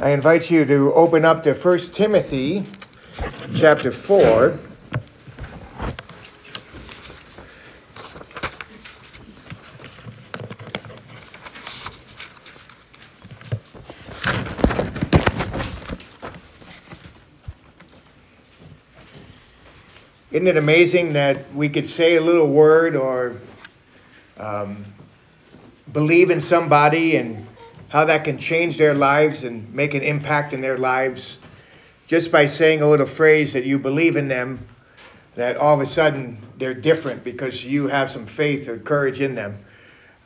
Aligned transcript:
I 0.00 0.10
invite 0.10 0.48
you 0.48 0.64
to 0.64 0.94
open 0.94 1.24
up 1.24 1.42
to 1.42 1.54
1 1.54 1.78
Timothy 1.90 2.64
chapter 3.56 3.90
4. 3.90 4.56
Isn't 20.30 20.46
it 20.46 20.56
amazing 20.56 21.14
that 21.14 21.52
we 21.52 21.68
could 21.68 21.88
say 21.88 22.14
a 22.14 22.20
little 22.20 22.46
word 22.46 22.94
or 22.94 23.34
um, 24.36 24.84
believe 25.92 26.30
in 26.30 26.40
somebody 26.40 27.16
and 27.16 27.48
how 27.88 28.04
that 28.04 28.24
can 28.24 28.38
change 28.38 28.76
their 28.76 28.94
lives 28.94 29.44
and 29.44 29.72
make 29.74 29.94
an 29.94 30.02
impact 30.02 30.52
in 30.52 30.60
their 30.60 30.78
lives 30.78 31.38
just 32.06 32.32
by 32.32 32.46
saying 32.46 32.80
a 32.82 32.88
little 32.88 33.06
phrase 33.06 33.52
that 33.52 33.64
you 33.64 33.78
believe 33.78 34.16
in 34.16 34.28
them, 34.28 34.66
that 35.34 35.56
all 35.56 35.74
of 35.74 35.80
a 35.80 35.86
sudden 35.86 36.38
they're 36.56 36.74
different 36.74 37.22
because 37.22 37.64
you 37.64 37.88
have 37.88 38.10
some 38.10 38.26
faith 38.26 38.68
or 38.68 38.78
courage 38.78 39.20
in 39.20 39.34
them. 39.34 39.58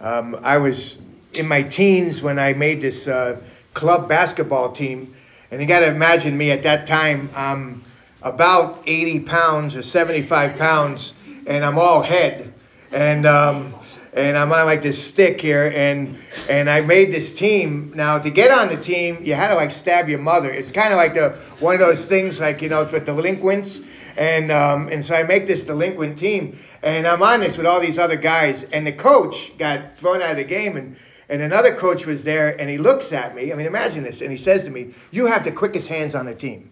Um, 0.01 0.39
I 0.43 0.59
was 0.59 0.99
in 1.33 1.47
my 1.47 1.63
teens 1.63 2.23
when 2.23 2.39
I 2.39 2.53
made 2.53 2.81
this 2.81 3.09
uh, 3.09 3.41
club 3.75 4.09
basketball 4.09 4.73
team, 4.73 5.15
and 5.51 5.61
you 5.61 5.67
got 5.67 5.81
to 5.81 5.89
imagine 5.89 6.37
me 6.37 6.51
at 6.51 6.63
that 6.63 6.87
time. 6.87 7.31
I'm 7.35 7.85
about 8.23 8.83
80 8.87 9.21
pounds 9.21 9.77
or 9.77 9.83
75 9.83 10.57
pounds, 10.57 11.15
and 11.47 11.65
I'm 11.65 11.79
all 11.79 12.03
head. 12.03 12.53
And 12.91 13.27
um, 13.27 13.75
and 14.13 14.37
I'm 14.37 14.53
on 14.53 14.67
like 14.67 14.83
this 14.83 15.03
stick 15.03 15.41
here, 15.41 15.73
and 15.75 16.19
and 16.49 16.69
I 16.69 16.83
made 16.83 17.13
this 17.13 17.33
team. 17.33 17.93
Now 17.95 18.19
to 18.19 18.31
get 18.31 18.51
on 18.51 18.69
the 18.69 18.77
team, 18.77 19.25
you 19.25 19.35
had 19.35 19.49
to 19.49 19.55
like 19.55 19.71
stab 19.71 20.09
your 20.09 20.19
mother. 20.19 20.51
It's 20.51 20.71
kind 20.71 20.93
of 20.93 20.99
like 20.99 21.15
the 21.15 21.31
one 21.61 21.75
of 21.75 21.81
those 21.81 22.05
things 22.05 22.39
like 22.39 22.61
you 22.61 22.69
know 22.69 22.85
with 22.85 23.07
delinquents, 23.07 23.81
and 24.17 24.53
um, 24.53 24.89
and 24.89 25.05
so 25.05 25.15
I 25.15 25.23
make 25.23 25.47
this 25.47 25.63
delinquent 25.63 26.19
team, 26.19 26.59
and 26.83 27.07
I'm 27.07 27.23
on 27.23 27.41
this 27.41 27.57
with 27.57 27.67
all 27.67 27.81
these 27.81 27.99
other 27.99 28.17
guys, 28.17 28.65
and 28.65 28.87
the 28.87 28.93
coach 28.93 29.53
got 29.59 29.97
thrown 29.97 30.21
out 30.21 30.33
of 30.33 30.37
the 30.37 30.45
game, 30.45 30.77
and 30.77 30.97
and 31.31 31.41
another 31.41 31.75
coach 31.75 32.05
was 32.05 32.23
there, 32.23 32.61
and 32.61 32.69
he 32.69 32.77
looks 32.77 33.13
at 33.13 33.35
me. 33.35 33.51
I 33.51 33.57
mean, 33.57 33.67
imagine 33.67 34.05
this, 34.05 34.21
and 34.21 34.31
he 34.31 34.37
says 34.37 34.65
to 34.65 34.71
me, 34.71 34.93
"You 35.11 35.27
have 35.27 35.45
the 35.45 35.53
quickest 35.53 35.89
hands 35.89 36.15
on 36.15 36.27
the 36.27 36.35
team." 36.35 36.71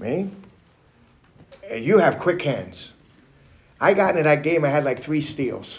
Me? 0.00 0.30
And 1.70 1.84
you 1.84 1.98
have 1.98 2.18
quick 2.18 2.42
hands. 2.42 2.92
I 3.80 3.94
got 3.94 4.10
into 4.10 4.24
that 4.24 4.42
game. 4.42 4.64
I 4.64 4.68
had 4.68 4.84
like 4.84 5.00
three 5.00 5.20
steals. 5.20 5.78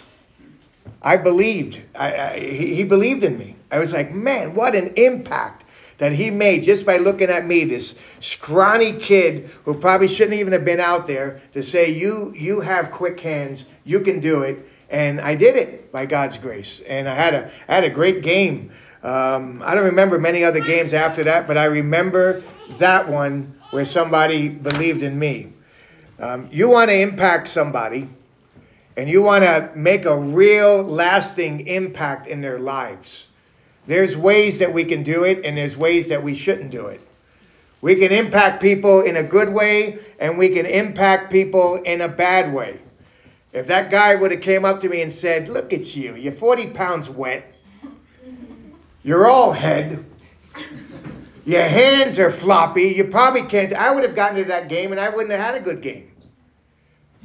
I 1.02 1.17
believed. 1.17 1.80
I, 1.95 2.13
I, 2.16 2.39
he, 2.39 2.83
believed 2.83 3.23
in 3.23 3.38
me. 3.38 3.55
I 3.71 3.80
was 3.80 3.93
like, 3.93 4.11
man, 4.13 4.53
what 4.53 4.75
an 4.75 4.94
impact 4.95 5.66
that 5.97 6.11
he 6.11 6.29
made 6.29 6.63
just 6.63 6.85
by 6.85 6.97
looking 6.97 7.29
at 7.29 7.45
me, 7.45 7.63
this 7.63 7.95
scrawny 8.19 8.94
kid 8.94 9.49
who 9.66 9.73
probably 9.73 10.07
shouldn't 10.07 10.39
even 10.39 10.53
have 10.53 10.63
been 10.66 10.79
out 10.79 11.07
there, 11.07 11.41
to 11.53 11.63
say, 11.63 11.89
you, 11.89 12.33
you 12.38 12.61
have 12.61 12.91
quick 12.91 13.19
hands, 13.19 13.66
you 13.83 13.99
can 13.99 14.19
do 14.19 14.44
it. 14.44 14.67
And 14.89 15.19
I 15.19 15.35
did 15.35 15.55
it 15.55 15.91
by 15.91 16.05
God's 16.05 16.38
grace. 16.38 16.81
And 16.88 17.09
I 17.09 17.16
had 17.16 17.33
a, 17.33 17.51
I 17.67 17.75
had 17.75 17.83
a 17.83 17.89
great 17.89 18.22
game. 18.22 18.72
Um, 19.03 19.61
I 19.66 19.75
don't 19.75 19.85
remember 19.85 20.19
many 20.19 20.44
other 20.44 20.59
games 20.59 20.94
after 20.94 21.23
that, 21.25 21.47
but 21.47 21.57
I 21.57 21.66
remember 21.66 22.44
that 22.77 23.07
one 23.07 23.59
where 23.72 23.85
somebody 23.85 24.49
believed 24.49 25.03
in 25.03 25.17
me. 25.17 25.53
Um, 26.19 26.47
you 26.51 26.69
want 26.69 26.89
to 26.89 26.95
impact 26.95 27.47
somebody 27.47 28.09
and 28.98 29.08
you 29.08 29.22
want 29.22 29.44
to 29.44 29.70
make 29.76 30.06
a 30.06 30.17
real 30.17 30.81
lasting 30.81 31.67
impact 31.67 32.28
in 32.28 32.42
their 32.42 32.58
lives, 32.58 33.28
there's 33.86 34.17
ways 34.17 34.58
that 34.58 34.73
we 34.73 34.84
can 34.84 35.03
do 35.03 35.23
it, 35.23 35.45
and 35.45 35.56
there's 35.56 35.78
ways 35.78 36.09
that 36.09 36.23
we 36.23 36.34
shouldn't 36.34 36.72
do 36.72 36.88
it. 36.88 37.00
We 37.80 37.95
can 37.95 38.12
impact 38.12 38.59
people 38.59 39.02
in 39.02 39.16
a 39.16 39.23
good 39.23 39.53
way, 39.53 40.00
and 40.19 40.36
we 40.36 40.50
can 40.50 40.66
impact 40.66 41.31
people 41.31 41.75
in 41.75 42.02
a 42.02 42.07
bad 42.07 42.52
way. 42.52 42.80
If 43.53 43.68
that 43.68 43.91
guy 43.91 44.16
would 44.16 44.31
have 44.31 44.41
came 44.41 44.66
up 44.66 44.81
to 44.81 44.90
me 44.90 45.03
and 45.03 45.13
said, 45.13 45.47
"Look 45.47 45.72
at 45.72 45.96
you, 45.96 46.16
you're 46.16 46.34
40 46.34 46.68
pounds 46.68 47.07
wet, 47.07 47.53
you're 49.03 49.28
all 49.28 49.53
head." 49.53 50.03
Your 51.46 51.63
hands 51.63 52.19
are 52.19 52.30
floppy. 52.30 52.90
You 52.90 53.06
probably 53.06 53.44
can't. 53.44 53.72
I 53.72 53.90
would 53.90 54.03
have 54.03 54.13
gotten 54.13 54.36
to 54.36 54.44
that 54.50 54.68
game 54.68 54.91
and 54.91 55.00
I 55.00 55.07
wouldn't 55.07 55.31
have 55.31 55.40
had 55.40 55.56
a 55.56 55.62
good 55.62 55.81
game. 55.81 56.12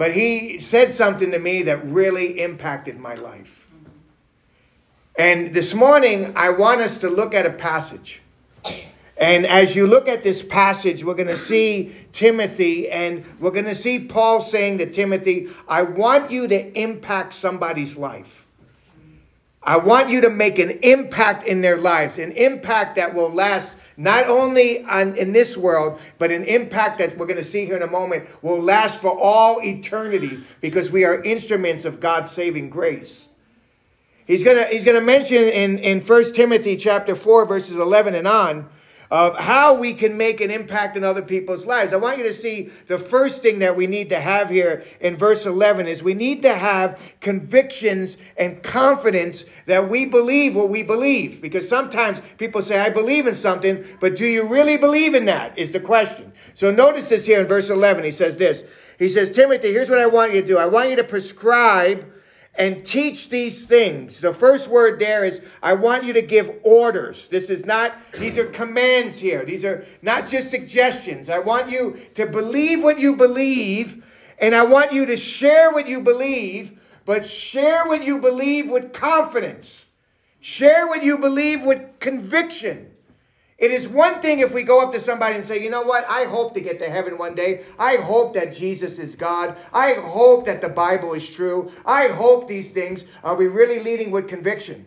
But 0.03 0.15
he 0.15 0.59
said 0.59 0.93
something 0.93 1.31
to 1.31 1.39
me 1.39 1.63
that 1.63 1.85
really 1.85 2.41
impacted 2.41 2.99
my 2.99 3.15
life. 3.15 3.69
And 5.17 5.55
this 5.55 5.75
morning, 5.75 6.33
I 6.35 6.51
want 6.51 6.81
us 6.81 6.99
to 6.99 7.09
look 7.09 7.35
at 7.35 7.47
a 7.47 7.53
passage. 7.53 8.21
And 9.17 9.47
as 9.47 9.77
you 9.77 9.87
look 9.87 10.09
at 10.09 10.25
this 10.25 10.43
passage, 10.43 11.05
we're 11.05 11.15
going 11.15 11.29
to 11.29 11.39
see 11.39 11.95
Timothy, 12.13 12.91
and 12.91 13.25
we're 13.39 13.53
going 13.53 13.67
to 13.67 13.77
see 13.77 14.01
Paul 14.01 14.43
saying 14.43 14.79
to 14.79 14.91
Timothy, 14.91 15.51
I 15.69 15.83
want 15.83 16.33
you 16.33 16.49
to 16.49 16.77
impact 16.77 17.33
somebody's 17.33 17.97
life. 17.97 18.45
I 19.63 19.77
want 19.77 20.11
you 20.11 20.21
to 20.23 20.31
make 20.31 20.59
an 20.59 20.81
impact 20.83 21.47
in 21.47 21.61
their 21.61 21.77
lives, 21.77 22.19
an 22.19 22.33
impact 22.33 22.97
that 22.97 23.15
will 23.15 23.31
last 23.31 23.73
not 24.03 24.27
only 24.27 24.85
on, 24.85 25.15
in 25.15 25.33
this 25.33 25.57
world, 25.57 26.01
but 26.19 26.33
an 26.33 26.45
impact 26.45 26.99
that 26.99 27.17
we're 27.17 27.27
going 27.27 27.37
to 27.37 27.45
see 27.45 27.65
here 27.65 27.77
in 27.77 27.83
a 27.83 27.91
moment 27.91 28.29
will 28.43 28.61
last 28.61 29.01
for 29.01 29.17
all 29.17 29.61
eternity 29.63 30.43
because 30.61 30.91
we 30.91 31.05
are 31.05 31.23
instruments 31.23 31.85
of 31.85 32.01
God's 32.01 32.33
saving 32.33 32.69
grace. 32.69 33.29
He's 34.27 34.43
going 34.43 34.57
to, 34.57 34.65
he's 34.67 34.83
going 34.83 34.97
to 34.97 35.07
mention 35.07 35.45
in, 35.45 35.79
in 35.79 36.01
1 36.01 36.35
Timothy 36.35 36.77
chapter 36.77 37.15
4, 37.15 37.47
verses 37.47 37.77
11 37.77 38.17
and 38.17 38.27
on, 38.27 38.69
of 39.13 39.37
how 39.37 39.75
we 39.75 39.93
can 39.93 40.17
make 40.17 40.41
an 40.41 40.51
impact 40.51 40.97
in 40.97 41.05
other 41.05 41.21
people's 41.21 41.67
lives. 41.67 41.93
I 41.93 41.97
want 41.97 42.17
you 42.17 42.25
to 42.25 42.33
see 42.33 42.71
the 42.89 42.99
first 42.99 43.43
thing 43.43 43.59
that 43.59 43.77
we 43.77 43.87
need 43.87 44.09
to 44.09 44.19
have 44.19 44.49
here 44.49 44.85
in 45.03 45.19
verse 45.19 45.45
11 45.45 45.87
is 45.87 46.03
we 46.03 46.15
need 46.15 46.41
to 46.45 46.55
have 46.55 46.99
convictions 47.21 48.17
and 48.39 48.63
confidence 48.63 49.45
that 49.67 49.91
we 49.91 50.07
believe 50.07 50.57
what 50.57 50.71
we 50.71 50.83
believe. 50.83 51.43
Because 51.43 51.69
sometimes 51.69 52.23
people 52.39 52.63
say, 52.63 52.79
I 52.79 52.89
believe 52.89 53.27
in 53.27 53.35
something, 53.35 53.85
but 54.01 54.17
do 54.17 54.25
you 54.25 54.45
really 54.45 54.79
believe 54.79 55.15
in 55.15 55.27
that? 55.27 55.59
Is 55.59 55.73
the 55.73 55.81
question. 55.81 56.33
So 56.55 56.71
notice 56.71 57.11
this 57.11 57.27
here 57.27 57.43
in 57.43 57.47
verse 57.47 57.69
11. 57.69 58.05
He 58.05 58.13
says 58.13 58.39
this. 58.39 58.63
He 58.99 59.11
says, 59.11 59.31
Timothy, 59.31 59.75
here's 59.75 59.91
what 59.91 59.99
I 59.99 60.07
want 60.07 60.33
you 60.33 60.41
to 60.41 60.47
do. 60.47 60.57
I 60.57 60.65
want 60.65 60.89
you 60.89 60.97
to 60.97 61.05
prescribe 61.05 62.11
and 62.55 62.85
teach 62.85 63.29
these 63.29 63.65
things. 63.65 64.21
The 64.21 64.35
first 64.35 64.69
word 64.69 65.01
there 65.01 65.25
is 65.25 65.41
I 65.63 65.73
want 65.73 66.05
you 66.05 66.13
to 66.13 66.23
give 66.23 66.53
orders. 66.63 67.29
This 67.29 67.49
is 67.49 67.65
not, 67.65 67.97
these 68.19 68.37
are 68.39 68.47
commands 68.47 69.19
here. 69.19 69.45
These 69.45 69.65
are 69.65 69.85
not 70.03 70.29
just 70.29 70.51
suggestions. 70.51 71.29
I 71.29 71.39
want 71.39 71.71
you 71.71 71.99
to 72.15 72.27
believe 72.27 72.83
what 72.83 72.99
you 72.99 73.17
believe, 73.17 74.05
and 74.39 74.55
I 74.55 74.65
want 74.65 74.93
you 74.93 75.07
to 75.07 75.17
share 75.17 75.71
what 75.73 75.89
you 75.89 76.01
believe, 76.01 76.79
but 77.05 77.27
share 77.27 77.87
what 77.87 78.05
you 78.05 78.19
believe 78.19 78.69
with 78.69 78.93
confidence. 78.93 79.87
Share 80.41 80.87
what 80.89 81.03
you 81.03 81.19
believe 81.19 81.63
with 81.63 82.01
conviction. 82.01 82.92
It 83.63 83.71
is 83.71 83.87
one 83.87 84.21
thing 84.21 84.41
if 84.41 84.53
we 84.53 84.65
go 84.65 84.81
up 84.81 84.93
to 84.93 84.99
somebody 84.99 85.37
and 85.37 85.47
say, 85.47 85.63
you 85.63 85.71
know 85.71 85.83
what, 85.83 86.05
I 86.09 86.25
hope 86.25 86.53
to 86.55 86.61
get 86.61 86.81
to 86.81 86.91
heaven 86.91 87.17
one 87.17 87.37
day. 87.37 87.63
I 87.79 87.95
hope 87.95 88.35
that 88.35 88.53
Jesus 88.53 88.99
is 88.99 89.15
God. 89.15 89.57
I 89.73 89.93
hope 89.93 90.47
that 90.47 90.61
the 90.61 90.69
Bible 90.69 91.15
is 91.15 91.29
true. 91.29 91.71
I 91.87 92.09
hope 92.09 92.49
these 92.49 92.73
things. 92.73 93.05
Are 93.23 93.37
we 93.37 93.47
really 93.47 93.79
leading 93.79 94.11
with 94.11 94.27
conviction? 94.27 94.85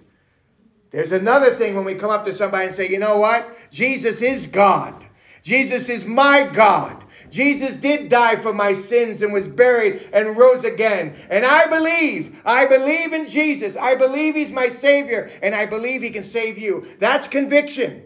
There's 0.91 1.13
another 1.13 1.55
thing 1.55 1.73
when 1.73 1.85
we 1.85 1.95
come 1.95 2.09
up 2.09 2.25
to 2.25 2.35
somebody 2.35 2.67
and 2.67 2.75
say, 2.75 2.89
you 2.89 2.99
know 2.99 3.17
what, 3.17 3.55
Jesus 3.71 4.21
is 4.21 4.45
God. 4.45 5.05
Jesus 5.41 5.87
is 5.87 6.03
my 6.03 6.43
God. 6.43 7.01
Jesus 7.31 7.77
did 7.77 8.09
die 8.09 8.35
for 8.35 8.53
my 8.53 8.73
sins 8.73 9.21
and 9.21 9.31
was 9.31 9.47
buried 9.47 10.09
and 10.11 10.35
rose 10.35 10.65
again. 10.65 11.15
And 11.29 11.45
I 11.45 11.67
believe, 11.67 12.41
I 12.43 12.65
believe 12.65 13.13
in 13.13 13.25
Jesus. 13.25 13.77
I 13.77 13.95
believe 13.95 14.35
he's 14.35 14.51
my 14.51 14.67
Savior 14.67 15.31
and 15.41 15.55
I 15.55 15.65
believe 15.65 16.01
he 16.01 16.09
can 16.09 16.23
save 16.23 16.57
you. 16.57 16.85
That's 16.99 17.25
conviction. 17.27 18.04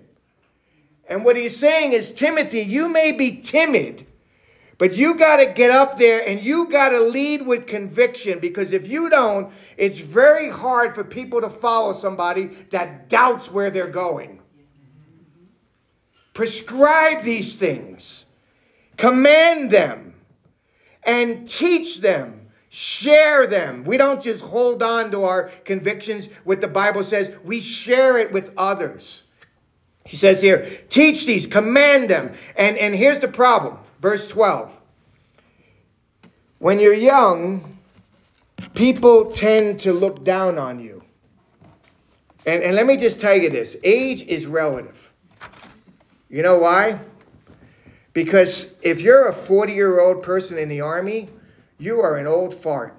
And 1.09 1.25
what 1.25 1.35
he's 1.35 1.57
saying 1.57 1.94
is, 1.94 2.11
Timothy, 2.11 2.61
you 2.61 2.88
may 2.88 3.11
be 3.11 3.41
timid, 3.41 4.06
but 4.77 4.94
you 4.95 5.15
got 5.15 5.38
to 5.38 5.47
get 5.47 5.71
up 5.71 5.97
there 5.97 6.25
and 6.25 6.41
you 6.41 6.69
got 6.69 6.89
to 6.89 7.00
lead 7.00 7.45
with 7.45 7.65
conviction 7.65 8.38
because 8.39 8.71
if 8.71 8.88
you 8.88 9.09
don't, 9.09 9.51
it's 9.75 10.00
very 10.00 10.51
hard 10.51 10.94
for 10.94 11.03
people 11.03 11.41
to 11.41 11.50
follow 11.50 11.94
somebody 11.94 12.45
that 12.69 13.09
doubts 13.09 13.51
where 13.51 13.71
they're 13.71 13.88
going. 13.88 14.39
Prescribe 16.35 17.23
these 17.23 17.55
things, 17.55 18.25
command 18.95 19.71
them, 19.71 20.13
and 21.03 21.50
teach 21.50 22.00
them. 22.01 22.35
Share 22.71 23.47
them. 23.47 23.83
We 23.83 23.97
don't 23.97 24.21
just 24.21 24.44
hold 24.44 24.83
on 24.83 25.09
to 25.09 25.23
our 25.23 25.45
convictions, 25.65 26.29
what 26.44 26.62
the 26.62 26.67
Bible 26.67 27.03
says, 27.03 27.35
we 27.44 27.62
share 27.62 28.19
it 28.19 28.31
with 28.31 28.53
others. 28.55 29.23
He 30.09 30.17
says 30.17 30.41
here, 30.41 30.67
teach 30.89 31.27
these, 31.27 31.45
command 31.45 32.09
them. 32.09 32.33
And, 32.56 32.79
and 32.79 32.95
here's 32.95 33.19
the 33.19 33.27
problem. 33.27 33.77
Verse 34.01 34.27
12. 34.27 34.75
When 36.57 36.79
you're 36.79 36.95
young, 36.95 37.77
people 38.73 39.31
tend 39.31 39.81
to 39.81 39.94
look 39.94 40.23
down 40.23 40.57
on 40.57 40.79
you. 40.79 41.03
And, 42.47 42.63
and 42.63 42.75
let 42.75 42.88
me 42.88 42.97
just 42.97 43.19
tell 43.19 43.38
you 43.38 43.51
this 43.51 43.77
age 43.83 44.23
is 44.23 44.47
relative. 44.47 45.13
You 46.27 46.41
know 46.41 46.57
why? 46.57 47.00
Because 48.13 48.67
if 48.81 49.01
you're 49.01 49.27
a 49.27 49.33
40 49.33 49.73
year 49.73 50.00
old 50.00 50.23
person 50.23 50.57
in 50.57 50.69
the 50.69 50.81
army, 50.81 51.29
you 51.77 52.01
are 52.01 52.17
an 52.17 52.25
old 52.25 52.51
fart. 52.51 52.99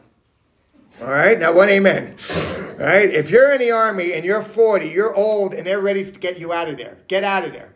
All 1.00 1.08
right, 1.08 1.38
now 1.38 1.52
one 1.52 1.68
amen. 1.68 2.16
All 2.30 2.86
right, 2.86 3.08
if 3.08 3.30
you're 3.30 3.52
in 3.52 3.60
the 3.60 3.70
army 3.70 4.12
and 4.12 4.24
you're 4.24 4.42
40, 4.42 4.88
you're 4.88 5.14
old 5.14 5.54
and 5.54 5.66
they're 5.66 5.80
ready 5.80 6.04
to 6.04 6.10
get 6.10 6.38
you 6.38 6.52
out 6.52 6.68
of 6.68 6.76
there. 6.76 6.98
Get 7.08 7.24
out 7.24 7.44
of 7.44 7.52
there. 7.52 7.72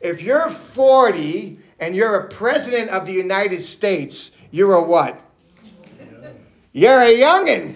If 0.00 0.22
you're 0.22 0.48
40 0.48 1.58
and 1.80 1.96
you're 1.96 2.16
a 2.16 2.28
president 2.28 2.90
of 2.90 3.06
the 3.06 3.12
United 3.12 3.62
States, 3.62 4.30
you're 4.50 4.74
a 4.74 4.82
what? 4.82 5.20
You're 6.72 7.02
a 7.02 7.16
youngin'. 7.18 7.74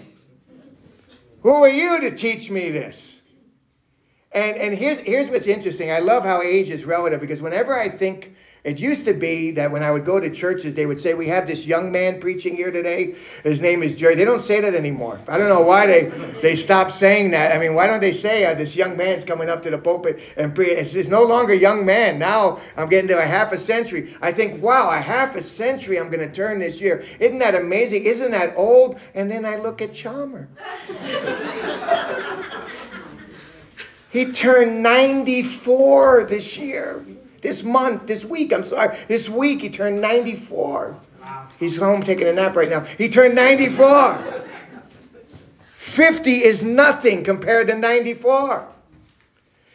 Who 1.41 1.63
are 1.63 1.69
you 1.69 1.99
to 1.99 2.15
teach 2.15 2.49
me 2.49 2.69
this? 2.69 3.21
And, 4.31 4.55
and 4.55 4.73
here's, 4.73 4.99
here's 4.99 5.29
what's 5.29 5.47
interesting. 5.47 5.91
I 5.91 5.99
love 5.99 6.23
how 6.23 6.41
age 6.41 6.69
is 6.69 6.85
relative 6.85 7.19
because 7.19 7.41
whenever 7.41 7.77
I 7.77 7.89
think 7.89 8.33
it 8.63 8.79
used 8.79 9.03
to 9.05 9.13
be 9.13 9.51
that 9.51 9.69
when 9.69 9.83
I 9.83 9.91
would 9.91 10.05
go 10.05 10.21
to 10.21 10.29
churches, 10.29 10.73
they 10.73 10.85
would 10.85 10.97
say, 10.97 11.15
We 11.15 11.27
have 11.27 11.45
this 11.45 11.65
young 11.65 11.91
man 11.91 12.21
preaching 12.21 12.55
here 12.55 12.71
today. 12.71 13.15
His 13.43 13.59
name 13.59 13.83
is 13.83 13.93
Jerry. 13.93 14.15
They 14.15 14.23
don't 14.23 14.39
say 14.39 14.61
that 14.61 14.73
anymore. 14.73 15.19
I 15.27 15.37
don't 15.37 15.49
know 15.49 15.63
why 15.63 15.85
they, 15.85 16.05
they 16.41 16.55
stopped 16.55 16.91
saying 16.91 17.31
that. 17.31 17.53
I 17.53 17.59
mean, 17.59 17.73
why 17.73 17.87
don't 17.87 17.99
they 17.99 18.13
say 18.13 18.45
uh, 18.45 18.53
this 18.53 18.73
young 18.73 18.95
man's 18.95 19.25
coming 19.25 19.49
up 19.49 19.63
to 19.63 19.69
the 19.69 19.77
pulpit 19.77 20.21
and 20.37 20.55
pre-? 20.55 20.71
It's, 20.71 20.93
it's 20.93 21.09
no 21.09 21.23
longer 21.23 21.53
young 21.53 21.85
man. 21.85 22.17
Now 22.17 22.61
I'm 22.77 22.87
getting 22.87 23.09
to 23.09 23.21
a 23.21 23.25
half 23.25 23.51
a 23.51 23.57
century. 23.57 24.15
I 24.21 24.31
think, 24.31 24.63
wow, 24.63 24.89
a 24.89 24.97
half 24.97 25.35
a 25.35 25.43
century 25.43 25.99
I'm 25.99 26.09
going 26.09 26.25
to 26.25 26.33
turn 26.33 26.59
this 26.59 26.79
year. 26.79 27.03
Isn't 27.19 27.39
that 27.39 27.55
amazing? 27.55 28.05
Isn't 28.05 28.31
that 28.31 28.53
old? 28.55 28.97
And 29.13 29.29
then 29.29 29.45
I 29.45 29.57
look 29.57 29.81
at 29.81 29.93
Chalmer. 29.93 30.47
he 34.09 34.31
turned 34.31 34.81
94 34.81 36.27
this 36.29 36.57
year. 36.57 37.03
This 37.43 37.61
month, 37.61 38.07
this 38.07 38.23
week, 38.23 38.53
I'm 38.53 38.63
sorry, 38.63 38.97
this 39.09 39.27
week 39.27 39.61
he 39.61 39.69
turned 39.69 39.99
94. 39.99 40.97
Wow. 41.21 41.47
He's 41.59 41.77
home 41.77 42.01
taking 42.01 42.25
a 42.25 42.33
nap 42.33 42.55
right 42.55 42.69
now. 42.69 42.85
He 42.97 43.09
turned 43.09 43.35
94. 43.35 44.43
50 45.75 46.31
is 46.31 46.63
nothing 46.63 47.23
compared 47.23 47.67
to 47.67 47.75
94. 47.75 48.67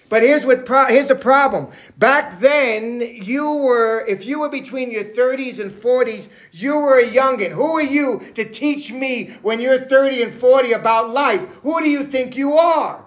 But 0.08 0.22
here's 0.22 0.46
what 0.46 0.64
pro- 0.64 0.86
here's 0.86 1.08
the 1.08 1.14
problem. 1.14 1.68
Back 1.98 2.40
then, 2.40 3.02
you 3.02 3.52
were 3.52 4.06
if 4.08 4.24
you 4.24 4.40
were 4.40 4.48
between 4.48 4.90
your 4.90 5.04
30s 5.04 5.58
and 5.58 5.70
40s, 5.70 6.28
you 6.50 6.78
were 6.78 6.98
a 6.98 7.06
youngin. 7.06 7.50
Who 7.50 7.76
are 7.76 7.82
you 7.82 8.22
to 8.34 8.48
teach 8.48 8.90
me 8.90 9.36
when 9.42 9.60
you're 9.60 9.80
30 9.80 10.22
and 10.22 10.34
40 10.34 10.72
about 10.72 11.10
life? 11.10 11.42
Who 11.62 11.78
do 11.82 11.90
you 11.90 12.04
think 12.04 12.38
you 12.38 12.56
are? 12.56 13.04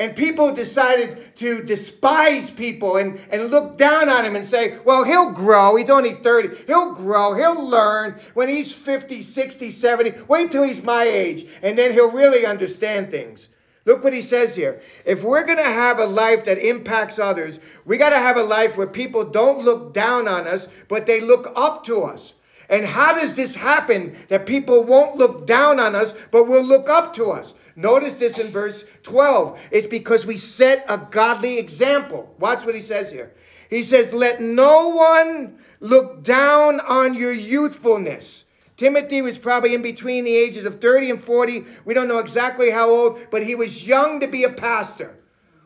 And 0.00 0.16
people 0.16 0.54
decided 0.54 1.36
to 1.36 1.62
despise 1.62 2.50
people 2.50 2.96
and, 2.96 3.20
and 3.30 3.50
look 3.50 3.76
down 3.76 4.08
on 4.08 4.24
him 4.24 4.34
and 4.34 4.46
say, 4.46 4.78
well, 4.82 5.04
he'll 5.04 5.30
grow. 5.30 5.76
He's 5.76 5.90
only 5.90 6.14
30. 6.14 6.64
He'll 6.66 6.94
grow. 6.94 7.34
He'll 7.34 7.68
learn 7.68 8.18
when 8.32 8.48
he's 8.48 8.72
50, 8.72 9.20
60, 9.20 9.70
70. 9.70 10.22
Wait 10.26 10.50
till 10.50 10.62
he's 10.62 10.82
my 10.82 11.04
age, 11.04 11.46
and 11.60 11.78
then 11.78 11.92
he'll 11.92 12.10
really 12.10 12.46
understand 12.46 13.10
things. 13.10 13.48
Look 13.84 14.02
what 14.02 14.14
he 14.14 14.22
says 14.22 14.54
here. 14.54 14.80
If 15.04 15.22
we're 15.22 15.44
going 15.44 15.58
to 15.58 15.64
have 15.64 15.98
a 15.98 16.06
life 16.06 16.46
that 16.46 16.56
impacts 16.66 17.18
others, 17.18 17.58
we 17.84 17.98
got 17.98 18.10
to 18.10 18.18
have 18.18 18.38
a 18.38 18.42
life 18.42 18.78
where 18.78 18.86
people 18.86 19.24
don't 19.26 19.66
look 19.66 19.92
down 19.92 20.26
on 20.26 20.46
us, 20.46 20.66
but 20.88 21.04
they 21.04 21.20
look 21.20 21.52
up 21.54 21.84
to 21.84 22.04
us. 22.04 22.32
And 22.70 22.86
how 22.86 23.12
does 23.12 23.34
this 23.34 23.54
happen 23.54 24.16
that 24.28 24.46
people 24.46 24.84
won't 24.84 25.16
look 25.16 25.44
down 25.44 25.80
on 25.80 25.96
us, 25.96 26.14
but 26.30 26.46
will 26.46 26.62
look 26.62 26.88
up 26.88 27.12
to 27.14 27.32
us? 27.32 27.52
Notice 27.74 28.14
this 28.14 28.38
in 28.38 28.52
verse 28.52 28.84
12. 29.02 29.58
It's 29.72 29.88
because 29.88 30.24
we 30.24 30.36
set 30.36 30.84
a 30.88 30.96
godly 30.96 31.58
example. 31.58 32.32
Watch 32.38 32.64
what 32.64 32.76
he 32.76 32.80
says 32.80 33.10
here. 33.10 33.34
He 33.68 33.82
says, 33.82 34.12
Let 34.12 34.40
no 34.40 34.90
one 34.90 35.58
look 35.80 36.22
down 36.22 36.78
on 36.80 37.14
your 37.14 37.32
youthfulness. 37.32 38.44
Timothy 38.76 39.20
was 39.20 39.36
probably 39.36 39.74
in 39.74 39.82
between 39.82 40.24
the 40.24 40.34
ages 40.34 40.64
of 40.64 40.80
30 40.80 41.10
and 41.10 41.22
40. 41.22 41.64
We 41.84 41.92
don't 41.92 42.08
know 42.08 42.18
exactly 42.18 42.70
how 42.70 42.88
old, 42.88 43.18
but 43.30 43.42
he 43.42 43.56
was 43.56 43.84
young 43.84 44.20
to 44.20 44.28
be 44.28 44.44
a 44.44 44.50
pastor. 44.50 45.19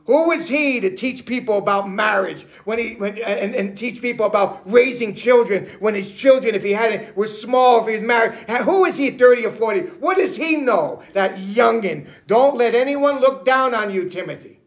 Who 0.06 0.28
was 0.28 0.46
he 0.46 0.80
to 0.80 0.94
teach 0.94 1.24
people 1.24 1.56
about 1.56 1.88
marriage 1.88 2.46
when 2.64 2.78
he 2.78 2.94
when, 2.96 3.16
and, 3.18 3.54
and 3.54 3.76
teach 3.76 4.02
people 4.02 4.26
about 4.26 4.60
raising 4.70 5.14
children 5.14 5.66
when 5.80 5.94
his 5.94 6.12
children, 6.12 6.54
if 6.54 6.62
he 6.62 6.72
hadn't, 6.72 7.16
were 7.16 7.28
small, 7.28 7.80
if 7.80 7.88
he 7.88 7.98
was 7.98 8.06
married? 8.06 8.34
Who 8.64 8.84
is 8.84 8.96
he 8.96 9.12
30 9.12 9.46
or 9.46 9.52
40? 9.52 9.80
What 10.00 10.18
does 10.18 10.36
he 10.36 10.56
know? 10.56 11.02
That 11.14 11.36
youngin. 11.36 12.06
Don't 12.26 12.56
let 12.56 12.74
anyone 12.74 13.20
look 13.20 13.46
down 13.46 13.74
on 13.74 13.94
you, 13.94 14.10
Timothy. 14.10 14.60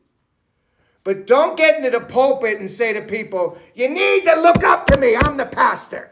But 1.03 1.27
don't 1.27 1.55
get 1.55 1.77
into 1.77 1.91
the 1.91 2.01
pulpit 2.01 2.59
and 2.59 2.69
say 2.69 2.91
to 2.93 3.01
people, 3.01 3.57
you 3.75 3.87
need 3.87 4.25
to 4.25 4.41
look 4.41 4.63
up 4.63 4.87
to 4.87 4.97
me. 4.99 5.15
I'm 5.15 5.37
the 5.37 5.45
pastor. 5.45 6.11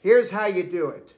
Here's 0.00 0.30
how 0.30 0.46
you 0.46 0.62
do 0.62 0.90
it. 0.90 1.14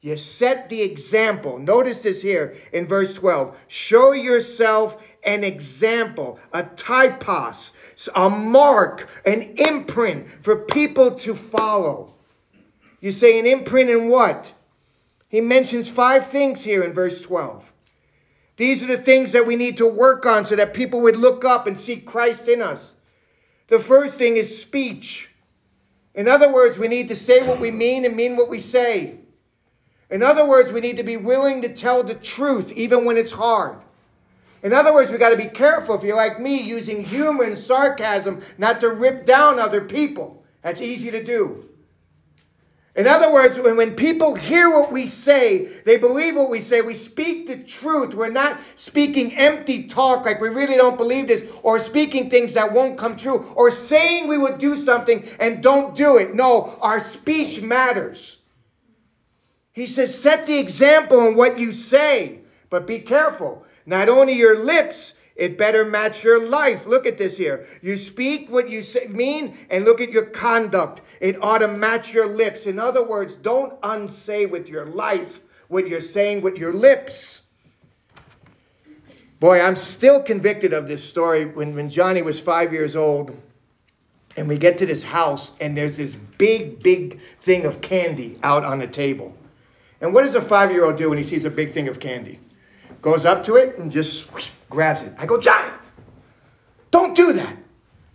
You 0.00 0.16
set 0.16 0.68
the 0.68 0.82
example. 0.82 1.58
Notice 1.58 2.02
this 2.02 2.22
here 2.22 2.54
in 2.72 2.86
verse 2.86 3.14
12. 3.14 3.56
Show 3.66 4.12
yourself 4.12 5.02
an 5.24 5.42
example, 5.42 6.38
a 6.52 6.62
typos, 6.62 7.72
a 8.14 8.30
mark, 8.30 9.08
an 9.24 9.42
imprint 9.56 10.28
for 10.42 10.56
people 10.56 11.14
to 11.16 11.34
follow. 11.34 12.14
You 13.00 13.10
say 13.10 13.38
an 13.38 13.46
imprint 13.46 13.90
in 13.90 14.08
what? 14.08 14.52
He 15.28 15.40
mentions 15.40 15.88
five 15.88 16.26
things 16.28 16.62
here 16.62 16.82
in 16.82 16.92
verse 16.92 17.20
12. 17.20 17.72
These 18.56 18.82
are 18.82 18.86
the 18.86 18.96
things 18.96 19.32
that 19.32 19.46
we 19.46 19.56
need 19.56 19.76
to 19.78 19.86
work 19.86 20.24
on 20.24 20.46
so 20.46 20.56
that 20.56 20.72
people 20.72 21.00
would 21.02 21.16
look 21.16 21.44
up 21.44 21.66
and 21.66 21.78
see 21.78 21.96
Christ 21.96 22.48
in 22.48 22.62
us. 22.62 22.94
The 23.68 23.80
first 23.80 24.14
thing 24.14 24.36
is 24.36 24.62
speech. 24.62 25.30
In 26.14 26.28
other 26.28 26.50
words, 26.50 26.78
we 26.78 26.88
need 26.88 27.08
to 27.08 27.16
say 27.16 27.46
what 27.46 27.60
we 27.60 27.70
mean 27.70 28.04
and 28.04 28.16
mean 28.16 28.36
what 28.36 28.48
we 28.48 28.60
say. 28.60 29.18
In 30.10 30.22
other 30.22 30.46
words, 30.46 30.70
we 30.70 30.80
need 30.80 30.96
to 30.98 31.02
be 31.02 31.16
willing 31.16 31.62
to 31.62 31.68
tell 31.68 32.02
the 32.02 32.14
truth 32.14 32.72
even 32.72 33.04
when 33.04 33.16
it's 33.16 33.32
hard. 33.32 33.78
In 34.62 34.72
other 34.72 34.92
words, 34.92 35.10
we 35.10 35.18
got 35.18 35.30
to 35.30 35.36
be 35.36 35.46
careful 35.46 35.94
if 35.94 36.02
you're 36.02 36.16
like 36.16 36.40
me 36.40 36.60
using 36.60 37.02
humor 37.02 37.44
and 37.44 37.58
sarcasm 37.58 38.40
not 38.58 38.80
to 38.80 38.90
rip 38.90 39.26
down 39.26 39.58
other 39.58 39.84
people. 39.84 40.44
That's 40.62 40.80
easy 40.80 41.10
to 41.10 41.22
do. 41.22 41.68
In 42.96 43.06
other 43.06 43.30
words, 43.30 43.58
when, 43.58 43.94
people 43.94 44.34
hear 44.34 44.70
what 44.70 44.90
we 44.90 45.06
say, 45.06 45.66
they 45.84 45.98
believe 45.98 46.34
what 46.34 46.48
we 46.48 46.62
say. 46.62 46.80
We 46.80 46.94
speak 46.94 47.46
the 47.46 47.58
truth. 47.58 48.14
We're 48.14 48.30
not 48.30 48.58
speaking 48.76 49.36
empty 49.36 49.84
talk 49.84 50.24
like 50.24 50.40
we 50.40 50.48
really 50.48 50.76
don't 50.76 50.96
believe 50.96 51.28
this, 51.28 51.44
or 51.62 51.78
speaking 51.78 52.30
things 52.30 52.54
that 52.54 52.72
won't 52.72 52.96
come 52.96 53.16
true, 53.16 53.52
or 53.54 53.70
saying 53.70 54.28
we 54.28 54.38
would 54.38 54.58
do 54.58 54.74
something 54.74 55.28
and 55.38 55.62
don't 55.62 55.94
do 55.94 56.16
it. 56.16 56.34
No, 56.34 56.78
our 56.80 56.98
speech 56.98 57.60
matters. 57.60 58.38
He 59.76 59.86
says, 59.86 60.18
set 60.18 60.46
the 60.46 60.58
example 60.58 61.28
in 61.28 61.36
what 61.36 61.58
you 61.58 61.70
say, 61.70 62.38
but 62.70 62.86
be 62.86 62.98
careful. 62.98 63.62
Not 63.84 64.08
only 64.08 64.32
your 64.32 64.58
lips, 64.58 65.12
it 65.36 65.58
better 65.58 65.84
match 65.84 66.24
your 66.24 66.42
life. 66.42 66.86
Look 66.86 67.04
at 67.04 67.18
this 67.18 67.36
here. 67.36 67.66
You 67.82 67.98
speak 67.98 68.48
what 68.48 68.70
you 68.70 68.82
say, 68.82 69.06
mean, 69.06 69.58
and 69.68 69.84
look 69.84 70.00
at 70.00 70.12
your 70.12 70.24
conduct. 70.24 71.02
It 71.20 71.42
ought 71.42 71.58
to 71.58 71.68
match 71.68 72.14
your 72.14 72.26
lips. 72.26 72.64
In 72.64 72.78
other 72.78 73.04
words, 73.04 73.36
don't 73.36 73.78
unsay 73.82 74.46
with 74.46 74.70
your 74.70 74.86
life 74.86 75.42
what 75.68 75.86
you're 75.86 76.00
saying 76.00 76.40
with 76.40 76.56
your 76.56 76.72
lips. 76.72 77.42
Boy, 79.40 79.60
I'm 79.60 79.76
still 79.76 80.22
convicted 80.22 80.72
of 80.72 80.88
this 80.88 81.04
story 81.04 81.44
when, 81.44 81.74
when 81.74 81.90
Johnny 81.90 82.22
was 82.22 82.40
five 82.40 82.72
years 82.72 82.96
old. 82.96 83.36
And 84.38 84.48
we 84.48 84.56
get 84.56 84.78
to 84.78 84.86
this 84.86 85.02
house, 85.02 85.52
and 85.60 85.76
there's 85.76 85.98
this 85.98 86.14
big, 86.14 86.82
big 86.82 87.20
thing 87.42 87.66
of 87.66 87.82
candy 87.82 88.38
out 88.42 88.64
on 88.64 88.78
the 88.78 88.86
table. 88.86 89.35
And 90.00 90.12
what 90.12 90.22
does 90.22 90.34
a 90.34 90.42
five 90.42 90.70
year 90.70 90.84
old 90.84 90.98
do 90.98 91.08
when 91.08 91.18
he 91.18 91.24
sees 91.24 91.44
a 91.44 91.50
big 91.50 91.72
thing 91.72 91.88
of 91.88 92.00
candy? 92.00 92.40
Goes 93.02 93.24
up 93.24 93.44
to 93.44 93.56
it 93.56 93.78
and 93.78 93.90
just 93.90 94.32
whoosh, 94.32 94.50
grabs 94.68 95.02
it. 95.02 95.12
I 95.18 95.26
go, 95.26 95.40
Johnny, 95.40 95.72
don't 96.90 97.14
do 97.14 97.32
that. 97.34 97.56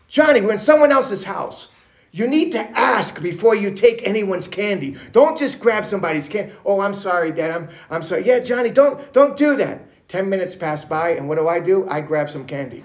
Johnny, 0.07 0.41
we're 0.41 0.53
in 0.53 0.59
someone 0.59 0.91
else's 0.91 1.23
house. 1.23 1.69
You 2.11 2.27
need 2.27 2.51
to 2.51 2.59
ask 2.77 3.21
before 3.21 3.55
you 3.55 3.71
take 3.71 4.05
anyone's 4.05 4.47
candy. 4.47 4.97
Don't 5.13 5.37
just 5.37 5.59
grab 5.59 5.85
somebody's 5.85 6.27
candy. 6.27 6.53
Oh, 6.65 6.81
I'm 6.81 6.93
sorry, 6.93 7.31
Dad. 7.31 7.51
I'm, 7.51 7.69
I'm 7.89 8.03
sorry. 8.03 8.25
Yeah, 8.25 8.39
Johnny, 8.39 8.69
don't, 8.69 9.13
don't 9.13 9.37
do 9.37 9.55
that. 9.55 9.87
Ten 10.09 10.29
minutes 10.29 10.53
pass 10.57 10.83
by, 10.83 11.11
and 11.11 11.29
what 11.29 11.37
do 11.37 11.47
I 11.47 11.61
do? 11.61 11.87
I 11.87 12.01
grab 12.01 12.29
some 12.29 12.45
candy. 12.45 12.83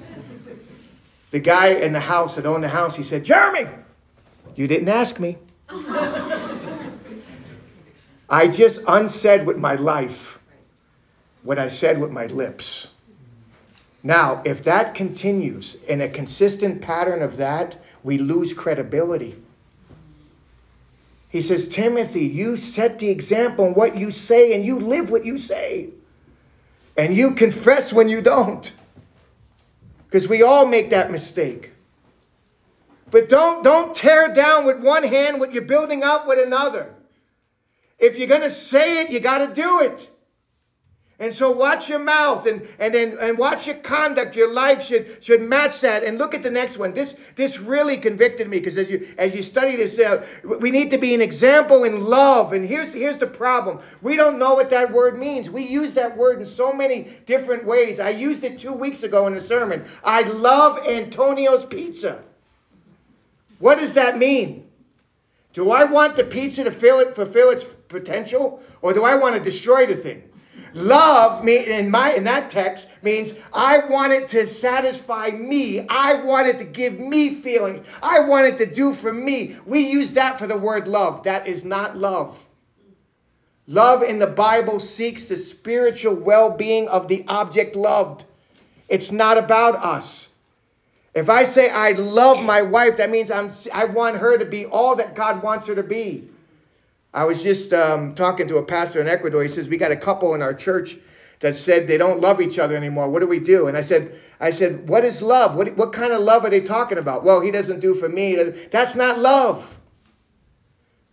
The 1.32 1.40
guy 1.40 1.70
in 1.70 1.92
the 1.92 1.98
house 1.98 2.36
that 2.36 2.46
owned 2.46 2.62
the 2.62 2.68
house, 2.68 2.94
he 2.94 3.02
said, 3.02 3.24
Jeremy, 3.24 3.68
you 4.54 4.68
didn't 4.68 4.88
ask 4.88 5.18
me. 5.18 5.38
I 8.28 8.48
just 8.48 8.82
unsaid 8.88 9.46
with 9.46 9.56
my 9.56 9.74
life 9.74 10.38
what 11.42 11.58
I 11.58 11.68
said 11.68 12.00
with 12.00 12.10
my 12.10 12.26
lips. 12.26 12.88
Now, 14.02 14.42
if 14.44 14.62
that 14.64 14.94
continues 14.94 15.76
in 15.86 16.00
a 16.00 16.08
consistent 16.08 16.80
pattern 16.80 17.22
of 17.22 17.36
that, 17.36 17.76
we 18.02 18.18
lose 18.18 18.52
credibility. 18.52 19.36
He 21.28 21.42
says, 21.42 21.68
Timothy, 21.68 22.24
you 22.24 22.56
set 22.56 22.98
the 22.98 23.10
example 23.10 23.66
in 23.66 23.74
what 23.74 23.96
you 23.96 24.10
say 24.10 24.54
and 24.54 24.64
you 24.64 24.78
live 24.78 25.10
what 25.10 25.24
you 25.24 25.38
say. 25.38 25.90
And 26.96 27.14
you 27.14 27.32
confess 27.32 27.92
when 27.92 28.08
you 28.08 28.22
don't. 28.22 28.72
Because 30.06 30.28
we 30.28 30.42
all 30.42 30.66
make 30.66 30.90
that 30.90 31.10
mistake. 31.10 31.72
But 33.10 33.28
don't, 33.28 33.62
don't 33.62 33.94
tear 33.94 34.32
down 34.32 34.64
with 34.64 34.80
one 34.80 35.04
hand 35.04 35.38
what 35.38 35.52
you're 35.52 35.62
building 35.62 36.02
up 36.02 36.26
with 36.26 36.44
another. 36.44 36.95
If 37.98 38.18
you're 38.18 38.28
going 38.28 38.42
to 38.42 38.50
say 38.50 39.00
it, 39.00 39.10
you 39.10 39.20
got 39.20 39.46
to 39.46 39.54
do 39.54 39.80
it. 39.80 40.10
And 41.18 41.32
so 41.32 41.50
watch 41.50 41.88
your 41.88 41.98
mouth 41.98 42.46
and, 42.46 42.68
and 42.78 42.92
then 42.92 43.16
and 43.18 43.38
watch 43.38 43.66
your 43.66 43.76
conduct. 43.76 44.36
Your 44.36 44.52
life 44.52 44.84
should 44.84 45.24
should 45.24 45.40
match 45.40 45.80
that. 45.80 46.04
And 46.04 46.18
look 46.18 46.34
at 46.34 46.42
the 46.42 46.50
next 46.50 46.76
one. 46.76 46.92
This 46.92 47.14
this 47.36 47.58
really 47.58 47.96
convicted 47.96 48.50
me 48.50 48.58
because 48.58 48.76
as 48.76 48.90
you 48.90 49.08
as 49.16 49.34
you 49.34 49.42
study 49.42 49.76
this, 49.76 49.98
uh, 49.98 50.26
we 50.44 50.70
need 50.70 50.90
to 50.90 50.98
be 50.98 51.14
an 51.14 51.22
example 51.22 51.84
in 51.84 52.04
love. 52.04 52.52
And 52.52 52.66
here's 52.66 52.92
here's 52.92 53.16
the 53.16 53.26
problem: 53.26 53.80
we 54.02 54.14
don't 54.16 54.38
know 54.38 54.52
what 54.52 54.68
that 54.70 54.92
word 54.92 55.18
means. 55.18 55.48
We 55.48 55.62
use 55.62 55.92
that 55.92 56.14
word 56.14 56.38
in 56.38 56.44
so 56.44 56.70
many 56.74 57.08
different 57.24 57.64
ways. 57.64 57.98
I 57.98 58.10
used 58.10 58.44
it 58.44 58.58
two 58.58 58.74
weeks 58.74 59.02
ago 59.02 59.26
in 59.26 59.34
a 59.34 59.40
sermon. 59.40 59.86
I 60.04 60.20
love 60.20 60.86
Antonio's 60.86 61.64
pizza. 61.64 62.22
What 63.58 63.78
does 63.78 63.94
that 63.94 64.18
mean? 64.18 64.68
Do 65.54 65.70
I 65.70 65.84
want 65.84 66.16
the 66.16 66.24
pizza 66.24 66.64
to 66.64 66.70
fill 66.70 67.00
it, 67.00 67.14
fulfill 67.14 67.48
its 67.48 67.64
potential, 67.88 68.60
or 68.82 68.92
do 68.92 69.04
I 69.04 69.14
want 69.16 69.36
to 69.36 69.42
destroy 69.42 69.86
the 69.86 69.96
thing? 69.96 70.22
Love 70.74 71.42
me 71.42 71.64
in 71.64 71.90
my 71.90 72.12
in 72.12 72.24
that 72.24 72.50
text 72.50 72.86
means 73.02 73.34
I 73.52 73.78
want 73.78 74.12
it 74.12 74.28
to 74.30 74.46
satisfy 74.46 75.30
me. 75.30 75.86
I 75.88 76.14
want 76.14 76.48
it 76.48 76.58
to 76.58 76.64
give 76.64 76.98
me 76.98 77.34
feelings. 77.34 77.86
I 78.02 78.20
want 78.20 78.46
it 78.46 78.58
to 78.58 78.66
do 78.66 78.92
for 78.92 79.12
me. 79.12 79.56
We 79.64 79.88
use 79.88 80.12
that 80.12 80.38
for 80.38 80.46
the 80.46 80.58
word 80.58 80.86
love. 80.86 81.22
That 81.24 81.46
is 81.46 81.64
not 81.64 81.96
love. 81.96 82.46
Love 83.66 84.02
in 84.02 84.18
the 84.18 84.26
Bible 84.26 84.78
seeks 84.78 85.24
the 85.24 85.36
spiritual 85.36 86.14
well-being 86.14 86.88
of 86.88 87.08
the 87.08 87.24
object 87.26 87.74
loved. 87.74 88.24
It's 88.88 89.10
not 89.10 89.38
about 89.38 89.76
us. 89.76 90.28
If 91.14 91.30
I 91.30 91.44
say 91.44 91.70
I 91.70 91.92
love 91.92 92.44
my 92.44 92.60
wife, 92.60 92.98
that 92.98 93.08
means 93.08 93.30
I'm 93.30 93.50
I 93.72 93.86
want 93.86 94.18
her 94.18 94.36
to 94.36 94.44
be 94.44 94.66
all 94.66 94.94
that 94.96 95.14
God 95.14 95.42
wants 95.42 95.66
her 95.66 95.74
to 95.74 95.82
be. 95.82 96.28
I 97.16 97.24
was 97.24 97.42
just 97.42 97.72
um, 97.72 98.14
talking 98.14 98.46
to 98.48 98.58
a 98.58 98.62
pastor 98.62 99.00
in 99.00 99.08
Ecuador. 99.08 99.42
He 99.42 99.48
says, 99.48 99.68
We 99.68 99.78
got 99.78 99.90
a 99.90 99.96
couple 99.96 100.34
in 100.34 100.42
our 100.42 100.52
church 100.52 100.98
that 101.40 101.56
said 101.56 101.88
they 101.88 101.96
don't 101.96 102.20
love 102.20 102.42
each 102.42 102.58
other 102.58 102.76
anymore. 102.76 103.08
What 103.08 103.20
do 103.20 103.26
we 103.26 103.38
do? 103.38 103.68
And 103.68 103.76
I 103.76 103.80
said, 103.80 104.14
I 104.38 104.50
said, 104.50 104.88
what 104.88 105.04
is 105.04 105.22
love? 105.22 105.54
What, 105.54 105.76
what 105.76 105.92
kind 105.92 106.12
of 106.12 106.20
love 106.20 106.44
are 106.44 106.50
they 106.50 106.60
talking 106.60 106.98
about? 106.98 107.24
Well, 107.24 107.40
he 107.40 107.50
doesn't 107.50 107.80
do 107.80 107.94
for 107.94 108.08
me. 108.08 108.36
That's 108.70 108.94
not 108.94 109.18
love. 109.18 109.80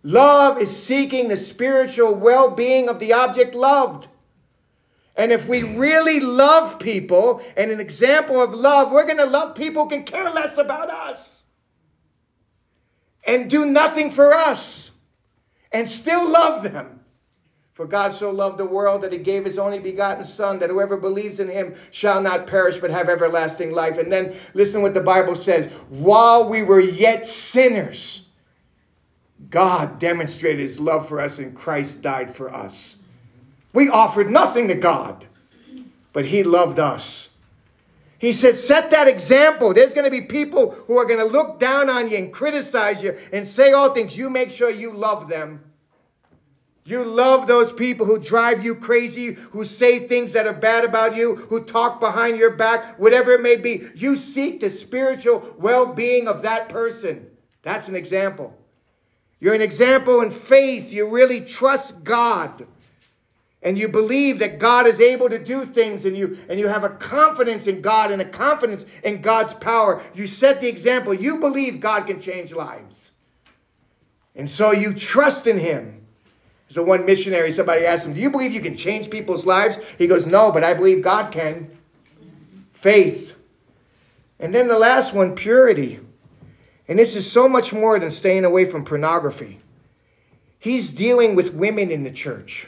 Love 0.01 0.61
is 0.61 0.75
seeking 0.75 1.29
the 1.29 1.37
spiritual 1.37 2.15
well 2.15 2.51
being 2.51 2.89
of 2.89 2.99
the 2.99 3.13
object 3.13 3.55
loved. 3.55 4.07
And 5.15 5.31
if 5.31 5.47
we 5.47 5.63
really 5.63 6.19
love 6.19 6.79
people, 6.79 7.41
and 7.55 7.69
an 7.69 7.79
example 7.79 8.41
of 8.41 8.53
love, 8.53 8.91
we're 8.91 9.05
going 9.05 9.17
to 9.17 9.25
love 9.25 9.55
people 9.55 9.83
who 9.83 9.89
can 9.89 10.03
care 10.03 10.29
less 10.29 10.57
about 10.57 10.89
us 10.89 11.43
and 13.25 13.49
do 13.49 13.65
nothing 13.65 14.09
for 14.09 14.33
us 14.33 14.91
and 15.73 15.89
still 15.89 16.29
love 16.29 16.63
them. 16.63 16.99
For 17.73 17.87
God 17.87 18.13
so 18.13 18.29
loved 18.29 18.59
the 18.59 18.65
world 18.65 19.01
that 19.01 19.11
he 19.11 19.17
gave 19.17 19.45
his 19.45 19.57
only 19.57 19.79
begotten 19.79 20.23
Son, 20.23 20.59
that 20.59 20.69
whoever 20.69 20.95
believes 20.95 21.39
in 21.39 21.49
him 21.49 21.73
shall 21.89 22.21
not 22.21 22.45
perish 22.45 22.77
but 22.77 22.91
have 22.91 23.09
everlasting 23.09 23.71
life. 23.71 23.97
And 23.97 24.11
then 24.11 24.35
listen 24.53 24.83
what 24.83 24.93
the 24.93 25.01
Bible 25.01 25.35
says 25.35 25.65
while 25.89 26.47
we 26.47 26.61
were 26.61 26.79
yet 26.79 27.27
sinners, 27.27 28.25
God 29.49 29.97
demonstrated 29.99 30.59
his 30.59 30.79
love 30.79 31.09
for 31.09 31.19
us, 31.19 31.39
and 31.39 31.55
Christ 31.55 32.03
died 32.03 32.33
for 32.35 32.53
us. 32.53 32.97
We 33.73 33.89
offered 33.89 34.29
nothing 34.29 34.67
to 34.67 34.75
God, 34.75 35.25
but 36.13 36.25
he 36.25 36.43
loved 36.43 36.79
us. 36.79 37.29
He 38.23 38.31
said, 38.31 38.55
set 38.55 38.89
that 38.91 39.09
example. 39.09 39.73
There's 39.73 39.93
going 39.93 40.05
to 40.05 40.09
be 40.09 40.21
people 40.21 40.71
who 40.71 40.97
are 40.97 41.03
going 41.03 41.19
to 41.19 41.25
look 41.25 41.59
down 41.59 41.89
on 41.89 42.09
you 42.09 42.15
and 42.15 42.31
criticize 42.31 43.03
you 43.03 43.17
and 43.33 43.45
say 43.45 43.73
all 43.73 43.93
things. 43.93 44.15
You 44.15 44.29
make 44.29 44.49
sure 44.49 44.69
you 44.69 44.93
love 44.93 45.27
them. 45.27 45.61
You 46.85 47.03
love 47.03 47.47
those 47.47 47.73
people 47.73 48.05
who 48.05 48.17
drive 48.17 48.63
you 48.63 48.75
crazy, 48.75 49.33
who 49.33 49.65
say 49.65 50.07
things 50.07 50.31
that 50.31 50.47
are 50.47 50.53
bad 50.53 50.85
about 50.85 51.17
you, 51.17 51.35
who 51.35 51.65
talk 51.65 51.99
behind 51.99 52.37
your 52.37 52.51
back, 52.51 52.97
whatever 52.97 53.31
it 53.31 53.41
may 53.41 53.57
be. 53.57 53.87
You 53.93 54.15
seek 54.15 54.61
the 54.61 54.69
spiritual 54.69 55.57
well 55.59 55.85
being 55.85 56.29
of 56.29 56.43
that 56.43 56.69
person. 56.69 57.29
That's 57.61 57.89
an 57.89 57.95
example. 57.97 58.57
You're 59.41 59.53
an 59.53 59.61
example 59.61 60.21
in 60.21 60.31
faith. 60.31 60.93
You 60.93 61.09
really 61.09 61.41
trust 61.41 62.05
God 62.05 62.67
and 63.63 63.77
you 63.77 63.87
believe 63.87 64.39
that 64.39 64.59
God 64.59 64.87
is 64.87 64.99
able 64.99 65.29
to 65.29 65.39
do 65.39 65.65
things 65.65 66.05
and 66.05 66.17
you 66.17 66.37
and 66.49 66.59
you 66.59 66.67
have 66.67 66.83
a 66.83 66.89
confidence 66.89 67.65
in 67.65 67.81
God 67.81 68.11
and 68.11 68.21
a 68.21 68.25
confidence 68.25 68.85
in 69.03 69.21
God's 69.21 69.53
power. 69.53 70.01
You 70.13 70.27
set 70.27 70.59
the 70.59 70.67
example. 70.67 71.13
You 71.13 71.37
believe 71.37 71.79
God 71.79 72.05
can 72.05 72.21
change 72.21 72.51
lives. 72.51 73.11
And 74.35 74.49
so 74.49 74.71
you 74.71 74.93
trust 74.93 75.47
in 75.47 75.57
him. 75.57 76.05
So 76.69 76.83
one 76.83 77.05
missionary, 77.05 77.51
somebody 77.51 77.85
asked 77.85 78.05
him, 78.05 78.13
Do 78.13 78.19
you 78.19 78.29
believe 78.29 78.51
you 78.51 78.61
can 78.61 78.75
change 78.75 79.09
people's 79.09 79.45
lives? 79.45 79.77
He 79.97 80.07
goes, 80.07 80.25
No, 80.25 80.51
but 80.51 80.63
I 80.63 80.73
believe 80.73 81.01
God 81.01 81.31
can. 81.31 81.69
Faith. 82.73 83.35
And 84.39 84.53
then 84.53 84.67
the 84.67 84.79
last 84.79 85.13
one, 85.13 85.35
purity. 85.35 85.99
And 86.87 86.99
this 86.99 87.15
is 87.15 87.31
so 87.31 87.47
much 87.47 87.71
more 87.71 87.97
than 87.97 88.11
staying 88.11 88.43
away 88.43 88.65
from 88.65 88.83
pornography. 88.83 89.61
He's 90.59 90.91
dealing 90.91 91.35
with 91.35 91.53
women 91.53 91.91
in 91.91 92.03
the 92.03 92.11
church. 92.11 92.67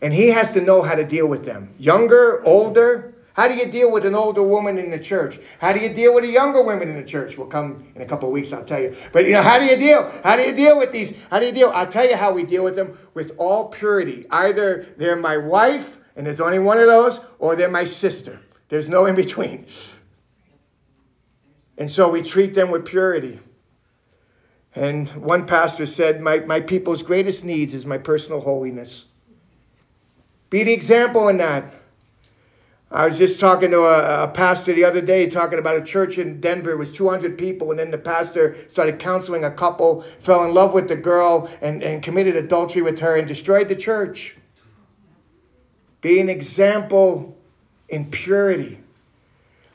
And 0.00 0.12
he 0.12 0.28
has 0.28 0.52
to 0.52 0.60
know 0.60 0.82
how 0.82 0.94
to 0.94 1.04
deal 1.04 1.26
with 1.26 1.44
them. 1.44 1.74
Younger, 1.78 2.44
older. 2.44 3.14
How 3.34 3.48
do 3.48 3.54
you 3.54 3.66
deal 3.66 3.90
with 3.90 4.06
an 4.06 4.14
older 4.14 4.42
woman 4.42 4.78
in 4.78 4.90
the 4.90 4.98
church? 4.98 5.40
How 5.58 5.72
do 5.72 5.80
you 5.80 5.92
deal 5.92 6.14
with 6.14 6.22
a 6.22 6.28
younger 6.28 6.62
woman 6.62 6.88
in 6.88 6.96
the 6.96 7.08
church? 7.08 7.36
We'll 7.36 7.48
come 7.48 7.88
in 7.96 8.02
a 8.02 8.06
couple 8.06 8.30
weeks, 8.30 8.52
I'll 8.52 8.64
tell 8.64 8.80
you. 8.80 8.94
But 9.12 9.24
you 9.24 9.32
know, 9.32 9.42
how 9.42 9.58
do 9.58 9.64
you 9.64 9.76
deal? 9.76 10.08
How 10.22 10.36
do 10.36 10.42
you 10.42 10.52
deal 10.52 10.78
with 10.78 10.92
these? 10.92 11.12
How 11.30 11.40
do 11.40 11.46
you 11.46 11.52
deal? 11.52 11.70
I'll 11.74 11.88
tell 11.88 12.08
you 12.08 12.16
how 12.16 12.32
we 12.32 12.44
deal 12.44 12.62
with 12.62 12.76
them 12.76 12.96
with 13.12 13.34
all 13.36 13.68
purity. 13.68 14.24
Either 14.30 14.86
they're 14.98 15.16
my 15.16 15.36
wife, 15.36 15.98
and 16.14 16.24
there's 16.24 16.40
only 16.40 16.60
one 16.60 16.78
of 16.78 16.86
those, 16.86 17.20
or 17.40 17.56
they're 17.56 17.68
my 17.68 17.84
sister. 17.84 18.38
There's 18.68 18.88
no 18.88 19.06
in 19.06 19.16
between. 19.16 19.66
And 21.76 21.90
so 21.90 22.08
we 22.08 22.22
treat 22.22 22.54
them 22.54 22.70
with 22.70 22.84
purity. 22.84 23.40
And 24.76 25.08
one 25.16 25.46
pastor 25.46 25.86
said, 25.86 26.20
My, 26.20 26.40
my 26.40 26.60
people's 26.60 27.02
greatest 27.02 27.44
needs 27.44 27.74
is 27.74 27.84
my 27.84 27.98
personal 27.98 28.40
holiness. 28.40 29.06
Be 30.54 30.62
the 30.62 30.72
example 30.72 31.26
in 31.26 31.38
that. 31.38 31.74
I 32.88 33.08
was 33.08 33.18
just 33.18 33.40
talking 33.40 33.72
to 33.72 33.80
a, 33.80 34.22
a, 34.22 34.28
pastor 34.28 34.72
the 34.72 34.84
other 34.84 35.00
day, 35.00 35.28
talking 35.28 35.58
about 35.58 35.76
a 35.76 35.82
church 35.82 36.16
in 36.16 36.40
Denver. 36.40 36.70
It 36.70 36.78
was 36.78 36.92
200 36.92 37.36
people, 37.36 37.72
and 37.72 37.80
then 37.80 37.90
the 37.90 37.98
pastor 37.98 38.54
started 38.68 39.00
counseling 39.00 39.42
a 39.42 39.50
couple, 39.50 40.02
fell 40.20 40.44
in 40.44 40.54
love 40.54 40.72
with 40.72 40.86
the 40.86 40.94
girl, 40.94 41.50
and, 41.60 41.82
and 41.82 42.04
committed 42.04 42.36
adultery 42.36 42.82
with 42.82 43.00
her, 43.00 43.16
and 43.16 43.26
destroyed 43.26 43.68
the 43.68 43.74
church. 43.74 44.36
Be 46.02 46.20
an 46.20 46.28
example 46.28 47.36
in 47.88 48.08
purity. 48.12 48.78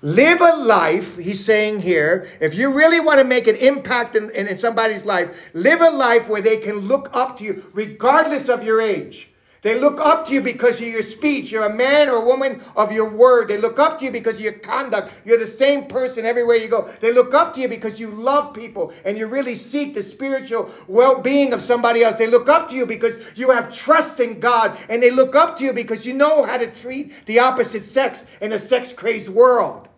Live 0.01 0.39
a 0.39 0.55
life, 0.55 1.17
he's 1.17 1.43
saying 1.43 1.81
here, 1.81 2.25
if 2.39 2.55
you 2.55 2.71
really 2.71 3.01
want 3.01 3.17
to 3.19 3.25
make 3.25 3.47
an 3.47 3.57
impact 3.57 4.15
in, 4.15 4.29
in, 4.29 4.47
in 4.47 4.57
somebody's 4.57 5.03
life, 5.03 5.37
live 5.53 5.81
a 5.81 5.89
life 5.89 6.29
where 6.29 6.41
they 6.41 6.55
can 6.55 6.77
look 6.77 7.09
up 7.11 7.37
to 7.39 7.43
you 7.43 7.69
regardless 7.73 8.47
of 8.47 8.63
your 8.63 8.79
age. 8.79 9.28
They 9.61 9.77
look 9.77 9.99
up 9.99 10.25
to 10.27 10.33
you 10.33 10.41
because 10.41 10.79
of 10.79 10.87
your 10.87 11.01
speech. 11.01 11.51
You're 11.51 11.65
a 11.65 11.73
man 11.73 12.09
or 12.09 12.17
a 12.17 12.25
woman 12.25 12.61
of 12.77 12.93
your 12.93 13.09
word. 13.09 13.49
They 13.49 13.57
look 13.57 13.77
up 13.77 13.99
to 13.99 14.05
you 14.05 14.11
because 14.11 14.35
of 14.35 14.41
your 14.41 14.53
conduct. 14.53 15.13
You're 15.25 15.37
the 15.37 15.47
same 15.47 15.85
person 15.87 16.25
everywhere 16.25 16.55
you 16.55 16.69
go. 16.69 16.89
They 17.01 17.11
look 17.11 17.33
up 17.33 17.53
to 17.55 17.61
you 17.61 17.67
because 17.67 17.99
you 17.99 18.09
love 18.09 18.53
people 18.53 18.93
and 19.03 19.17
you 19.17 19.27
really 19.27 19.55
seek 19.55 19.93
the 19.93 20.03
spiritual 20.03 20.71
well 20.87 21.19
being 21.19 21.51
of 21.51 21.61
somebody 21.61 22.03
else. 22.03 22.15
They 22.15 22.27
look 22.27 22.47
up 22.47 22.69
to 22.69 22.75
you 22.75 22.85
because 22.85 23.17
you 23.35 23.51
have 23.51 23.75
trust 23.75 24.21
in 24.21 24.39
God. 24.39 24.77
And 24.87 25.03
they 25.03 25.11
look 25.11 25.35
up 25.35 25.57
to 25.57 25.65
you 25.65 25.73
because 25.73 26.05
you 26.05 26.13
know 26.13 26.43
how 26.43 26.57
to 26.57 26.67
treat 26.67 27.25
the 27.25 27.39
opposite 27.39 27.83
sex 27.83 28.25
in 28.39 28.53
a 28.53 28.59
sex 28.59 28.93
crazed 28.93 29.29
world. 29.29 29.89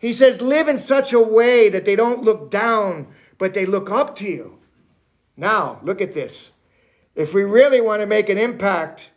He 0.00 0.12
says, 0.12 0.42
live 0.42 0.68
in 0.68 0.78
such 0.78 1.14
a 1.14 1.20
way 1.20 1.70
that 1.70 1.84
they 1.84 1.96
don't 1.96 2.22
look 2.22 2.50
down, 2.50 3.08
but 3.38 3.54
they 3.54 3.64
look 3.64 3.90
up 3.90 4.16
to 4.16 4.24
you. 4.26 4.58
Now, 5.36 5.80
look 5.82 6.00
at 6.00 6.14
this. 6.14 6.52
If 7.18 7.34
we 7.34 7.42
really 7.42 7.80
want 7.80 8.00
to 8.00 8.06
make 8.06 8.30
an 8.30 8.38
impact, 8.38 9.10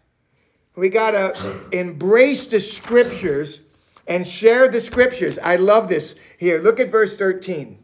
we 0.75 0.89
got 0.89 1.11
to 1.11 1.65
embrace 1.71 2.47
the 2.47 2.59
scriptures 2.59 3.59
and 4.07 4.27
share 4.27 4.67
the 4.67 4.81
scriptures. 4.81 5.37
I 5.39 5.55
love 5.55 5.87
this. 5.87 6.15
Here, 6.37 6.59
look 6.59 6.79
at 6.79 6.91
verse 6.91 7.15
13. 7.15 7.77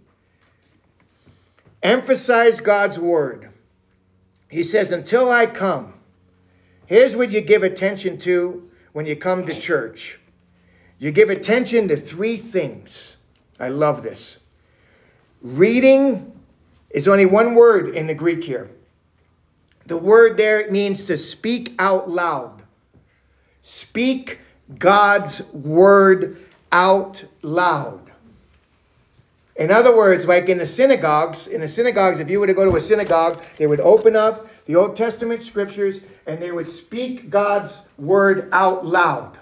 Emphasize 1.83 2.59
God's 2.59 2.99
word. 2.99 3.51
He 4.49 4.63
says, 4.63 4.91
Until 4.91 5.31
I 5.31 5.45
come. 5.45 5.93
Here's 6.87 7.15
what 7.15 7.31
you 7.31 7.41
give 7.41 7.63
attention 7.63 8.17
to 8.19 8.69
when 8.93 9.05
you 9.05 9.15
come 9.15 9.45
to 9.45 9.57
church 9.57 10.19
you 10.99 11.11
give 11.11 11.29
attention 11.29 11.87
to 11.89 11.95
three 11.95 12.37
things. 12.37 13.17
I 13.59 13.69
love 13.69 14.03
this. 14.03 14.39
Reading 15.41 16.39
is 16.89 17.07
only 17.07 17.25
one 17.25 17.53
word 17.53 17.95
in 17.95 18.07
the 18.07 18.15
Greek 18.15 18.43
here. 18.43 18.71
The 19.87 19.97
word 19.97 20.37
there 20.37 20.69
means 20.69 21.05
to 21.05 21.17
speak 21.17 21.73
out 21.79 22.09
loud. 22.09 22.61
Speak 23.61 24.39
God's 24.77 25.41
word 25.53 26.45
out 26.71 27.23
loud. 27.41 28.11
In 29.55 29.71
other 29.71 29.95
words, 29.95 30.25
like 30.25 30.49
in 30.49 30.57
the 30.57 30.67
synagogues, 30.67 31.47
in 31.47 31.61
the 31.61 31.67
synagogues, 31.67 32.19
if 32.19 32.29
you 32.29 32.39
were 32.39 32.47
to 32.47 32.53
go 32.53 32.69
to 32.69 32.77
a 32.77 32.81
synagogue, 32.81 33.41
they 33.57 33.65
would 33.65 33.79
open 33.79 34.15
up 34.15 34.47
the 34.65 34.75
Old 34.75 34.95
Testament 34.95 35.43
scriptures 35.43 36.01
and 36.27 36.41
they 36.41 36.51
would 36.51 36.67
speak 36.67 37.29
God's 37.29 37.81
word 37.97 38.49
out 38.51 38.85
loud. 38.85 39.39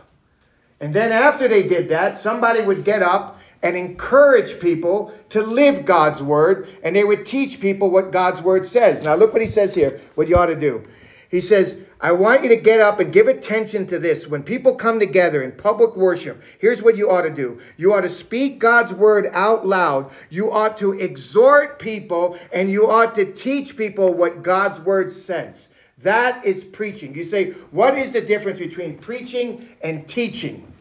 And 0.80 0.94
then 0.94 1.12
after 1.12 1.48
they 1.48 1.68
did 1.68 1.90
that, 1.90 2.18
somebody 2.18 2.62
would 2.62 2.86
get 2.86 3.02
up 3.02 3.35
and 3.66 3.76
encourage 3.76 4.60
people 4.60 5.12
to 5.30 5.42
live 5.42 5.86
God's 5.86 6.22
word, 6.22 6.70
and 6.84 6.96
they 6.96 7.04
would 7.04 7.26
teach 7.26 7.60
people 7.60 7.90
what 7.90 8.12
God's 8.12 8.44
word 8.44 8.68
says. 8.68 9.02
Now, 9.02 9.16
look 9.16 9.34
what 9.34 9.42
he 9.42 9.48
says 9.48 9.74
here, 9.74 10.00
what 10.14 10.28
you 10.28 10.38
ought 10.38 10.46
to 10.46 10.56
do. 10.56 10.86
He 11.32 11.42
says, 11.42 11.76
I 12.00 12.12
want 12.12 12.44
you 12.44 12.50
to 12.50 12.58
get 12.58 12.80
up 12.80 13.00
and 13.00 13.12
give 13.12 13.28
attention 13.28 13.88
to 13.88 13.98
this. 13.98 14.28
When 14.28 14.44
people 14.44 14.76
come 14.76 15.00
together 15.00 15.42
in 15.42 15.52
public 15.52 15.96
worship, 15.96 16.44
here's 16.60 16.84
what 16.84 16.96
you 16.96 17.10
ought 17.10 17.24
to 17.24 17.32
do. 17.32 17.60
You 17.76 17.96
ought 17.96 18.02
to 18.02 18.10
speak 18.10 18.60
God's 18.60 18.94
word 18.94 19.32
out 19.34 19.66
loud. 19.66 20.12
You 20.30 20.52
ought 20.52 20.78
to 20.78 20.94
exhort 20.94 21.80
people 21.80 22.38
and 22.54 22.70
you 22.70 22.92
ought 22.92 23.16
to 23.16 23.34
teach 23.34 23.76
people 23.76 24.14
what 24.14 24.44
God's 24.44 24.80
word 24.80 25.12
says. 25.12 25.70
That 25.98 26.46
is 26.46 26.64
preaching. 26.64 27.16
You 27.16 27.24
say, 27.24 27.54
what 27.72 27.98
is 27.98 28.12
the 28.12 28.22
difference 28.22 28.60
between 28.60 29.00
preaching 29.00 29.68
and 29.82 30.08
teaching? 30.08 30.72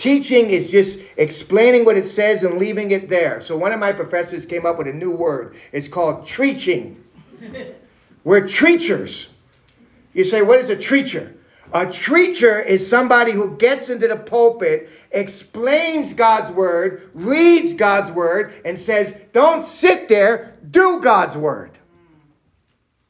Teaching 0.00 0.48
is 0.48 0.70
just 0.70 0.98
explaining 1.18 1.84
what 1.84 1.98
it 1.98 2.08
says 2.08 2.42
and 2.42 2.56
leaving 2.56 2.90
it 2.90 3.10
there. 3.10 3.38
So 3.42 3.54
one 3.54 3.70
of 3.70 3.78
my 3.78 3.92
professors 3.92 4.46
came 4.46 4.64
up 4.64 4.78
with 4.78 4.86
a 4.86 4.94
new 4.94 5.14
word. 5.14 5.56
It's 5.72 5.88
called 5.88 6.26
treaching. 6.26 7.04
We're 8.24 8.40
treachers. 8.40 9.26
You 10.14 10.24
say, 10.24 10.40
what 10.40 10.58
is 10.58 10.70
a 10.70 10.76
treacher? 10.76 11.34
A 11.74 11.84
treacher 11.84 12.64
is 12.64 12.88
somebody 12.88 13.32
who 13.32 13.58
gets 13.58 13.90
into 13.90 14.08
the 14.08 14.16
pulpit, 14.16 14.88
explains 15.10 16.14
God's 16.14 16.50
word, 16.50 17.10
reads 17.12 17.74
God's 17.74 18.10
word, 18.10 18.54
and 18.64 18.80
says, 18.80 19.14
don't 19.34 19.66
sit 19.66 20.08
there, 20.08 20.56
do 20.70 21.00
God's 21.02 21.36
word. 21.36 21.72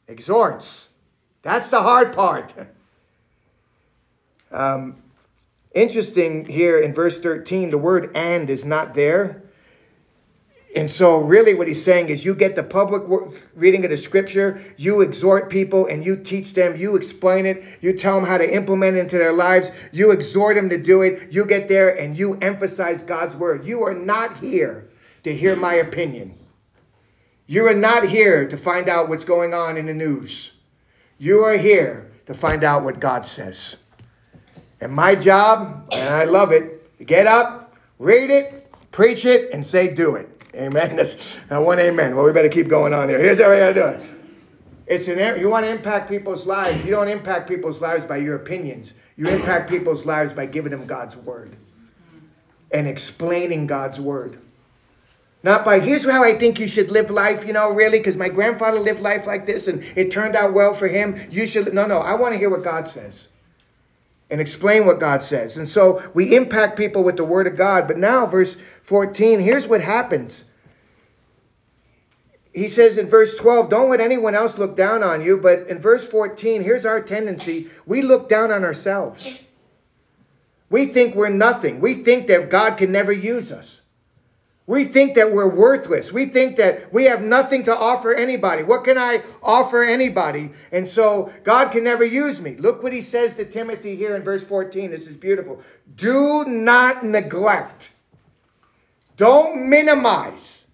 Exhorts. 0.08 0.88
That's 1.42 1.70
the 1.70 1.82
hard 1.82 2.12
part. 2.12 2.52
Um, 4.52 4.96
Interesting 5.74 6.46
here 6.46 6.78
in 6.78 6.92
verse 6.92 7.18
13, 7.18 7.70
the 7.70 7.78
word 7.78 8.10
and 8.14 8.50
is 8.50 8.64
not 8.64 8.94
there. 8.94 9.42
And 10.74 10.88
so, 10.88 11.18
really, 11.18 11.54
what 11.54 11.66
he's 11.66 11.82
saying 11.82 12.10
is 12.10 12.24
you 12.24 12.32
get 12.34 12.54
the 12.54 12.62
public 12.62 13.02
reading 13.56 13.84
of 13.84 13.90
the 13.90 13.96
scripture, 13.96 14.62
you 14.76 15.00
exhort 15.00 15.50
people 15.50 15.86
and 15.86 16.04
you 16.04 16.16
teach 16.16 16.54
them, 16.54 16.76
you 16.76 16.94
explain 16.94 17.44
it, 17.44 17.64
you 17.80 17.92
tell 17.92 18.14
them 18.14 18.28
how 18.28 18.38
to 18.38 18.54
implement 18.54 18.96
it 18.96 19.00
into 19.00 19.18
their 19.18 19.32
lives, 19.32 19.72
you 19.90 20.12
exhort 20.12 20.54
them 20.54 20.68
to 20.68 20.78
do 20.78 21.02
it, 21.02 21.32
you 21.32 21.44
get 21.44 21.68
there 21.68 21.98
and 21.98 22.16
you 22.16 22.34
emphasize 22.36 23.02
God's 23.02 23.34
word. 23.34 23.64
You 23.64 23.84
are 23.84 23.94
not 23.94 24.38
here 24.38 24.88
to 25.24 25.34
hear 25.34 25.56
my 25.56 25.74
opinion. 25.74 26.38
You 27.48 27.66
are 27.66 27.74
not 27.74 28.04
here 28.04 28.48
to 28.48 28.56
find 28.56 28.88
out 28.88 29.08
what's 29.08 29.24
going 29.24 29.54
on 29.54 29.76
in 29.76 29.86
the 29.86 29.94
news. 29.94 30.52
You 31.18 31.40
are 31.40 31.56
here 31.56 32.12
to 32.26 32.34
find 32.34 32.62
out 32.62 32.84
what 32.84 33.00
God 33.00 33.26
says. 33.26 33.76
And 34.80 34.92
my 34.92 35.14
job, 35.14 35.88
and 35.92 36.08
I 36.08 36.24
love 36.24 36.52
it, 36.52 37.06
get 37.06 37.26
up, 37.26 37.74
read 37.98 38.30
it, 38.30 38.70
preach 38.92 39.24
it, 39.24 39.52
and 39.52 39.64
say 39.64 39.92
do 39.92 40.16
it. 40.16 40.28
Amen. 40.54 40.96
That's 40.96 41.16
uh, 41.50 41.60
one 41.60 41.78
amen. 41.78 42.16
Well, 42.16 42.24
we 42.24 42.32
better 42.32 42.48
keep 42.48 42.68
going 42.68 42.94
on 42.94 43.08
here. 43.08 43.18
Here's 43.18 43.40
how 43.40 43.50
we 43.50 43.56
gotta 43.56 43.74
do 43.74 43.86
it. 43.86 44.00
It's 44.86 45.06
an 45.06 45.40
you 45.40 45.48
want 45.48 45.66
to 45.66 45.70
impact 45.70 46.08
people's 46.08 46.46
lives. 46.46 46.84
You 46.84 46.90
don't 46.90 47.08
impact 47.08 47.48
people's 47.48 47.80
lives 47.80 48.04
by 48.04 48.16
your 48.16 48.36
opinions. 48.36 48.94
You 49.16 49.28
impact 49.28 49.70
people's 49.70 50.04
lives 50.04 50.32
by 50.32 50.46
giving 50.46 50.72
them 50.72 50.86
God's 50.86 51.16
word 51.16 51.56
and 52.72 52.88
explaining 52.88 53.66
God's 53.66 54.00
word. 54.00 54.40
Not 55.42 55.64
by, 55.64 55.80
here's 55.80 56.08
how 56.08 56.22
I 56.22 56.34
think 56.34 56.58
you 56.58 56.68
should 56.68 56.90
live 56.90 57.10
life, 57.10 57.46
you 57.46 57.52
know, 57.52 57.72
really, 57.72 57.98
because 57.98 58.16
my 58.16 58.28
grandfather 58.28 58.78
lived 58.78 59.00
life 59.00 59.26
like 59.26 59.46
this 59.46 59.68
and 59.68 59.82
it 59.96 60.10
turned 60.10 60.36
out 60.36 60.52
well 60.52 60.74
for 60.74 60.86
him. 60.86 61.18
You 61.30 61.46
should, 61.46 61.72
no, 61.72 61.86
no, 61.86 61.98
I 61.98 62.14
want 62.14 62.34
to 62.34 62.38
hear 62.38 62.50
what 62.50 62.62
God 62.62 62.86
says 62.88 63.28
and 64.30 64.40
explain 64.40 64.86
what 64.86 65.00
God 65.00 65.22
says. 65.22 65.56
And 65.56 65.68
so 65.68 66.02
we 66.14 66.36
impact 66.36 66.76
people 66.76 67.02
with 67.02 67.16
the 67.16 67.24
word 67.24 67.46
of 67.46 67.56
God. 67.56 67.88
But 67.88 67.98
now, 67.98 68.26
verse 68.26 68.56
14, 68.84 69.40
here's 69.40 69.66
what 69.66 69.80
happens. 69.80 70.44
He 72.52 72.68
says 72.68 72.98
in 72.98 73.08
verse 73.08 73.36
12, 73.36 73.68
don't 73.70 73.90
let 73.90 74.00
anyone 74.00 74.34
else 74.34 74.58
look 74.58 74.76
down 74.76 75.02
on 75.02 75.24
you. 75.24 75.36
But 75.36 75.68
in 75.68 75.78
verse 75.78 76.06
14, 76.06 76.62
here's 76.62 76.84
our 76.84 77.00
tendency 77.00 77.68
we 77.86 78.02
look 78.02 78.28
down 78.28 78.50
on 78.50 78.64
ourselves. 78.64 79.28
We 80.68 80.86
think 80.86 81.14
we're 81.14 81.28
nothing. 81.28 81.80
We 81.80 81.94
think 81.94 82.28
that 82.28 82.50
God 82.50 82.76
can 82.76 82.92
never 82.92 83.12
use 83.12 83.50
us. 83.50 83.79
We 84.70 84.84
think 84.84 85.16
that 85.16 85.32
we're 85.32 85.48
worthless. 85.48 86.12
We 86.12 86.26
think 86.26 86.56
that 86.58 86.92
we 86.92 87.06
have 87.06 87.22
nothing 87.22 87.64
to 87.64 87.76
offer 87.76 88.14
anybody. 88.14 88.62
What 88.62 88.84
can 88.84 88.96
I 88.96 89.20
offer 89.42 89.82
anybody? 89.82 90.52
And 90.70 90.88
so 90.88 91.32
God 91.42 91.72
can 91.72 91.82
never 91.82 92.04
use 92.04 92.40
me. 92.40 92.54
Look 92.54 92.80
what 92.80 92.92
he 92.92 93.02
says 93.02 93.34
to 93.34 93.44
Timothy 93.44 93.96
here 93.96 94.14
in 94.14 94.22
verse 94.22 94.44
14. 94.44 94.92
This 94.92 95.08
is 95.08 95.16
beautiful. 95.16 95.60
Do 95.96 96.44
not 96.44 97.04
neglect. 97.04 97.90
Don't 99.16 99.68
minimize. 99.68 100.66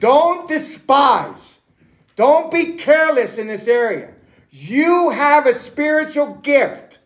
Don't 0.00 0.48
despise. 0.48 1.60
Don't 2.16 2.50
be 2.50 2.72
careless 2.72 3.38
in 3.38 3.46
this 3.46 3.68
area. 3.68 4.14
You 4.50 5.10
have 5.10 5.46
a 5.46 5.54
spiritual 5.54 6.40
gift. 6.42 6.98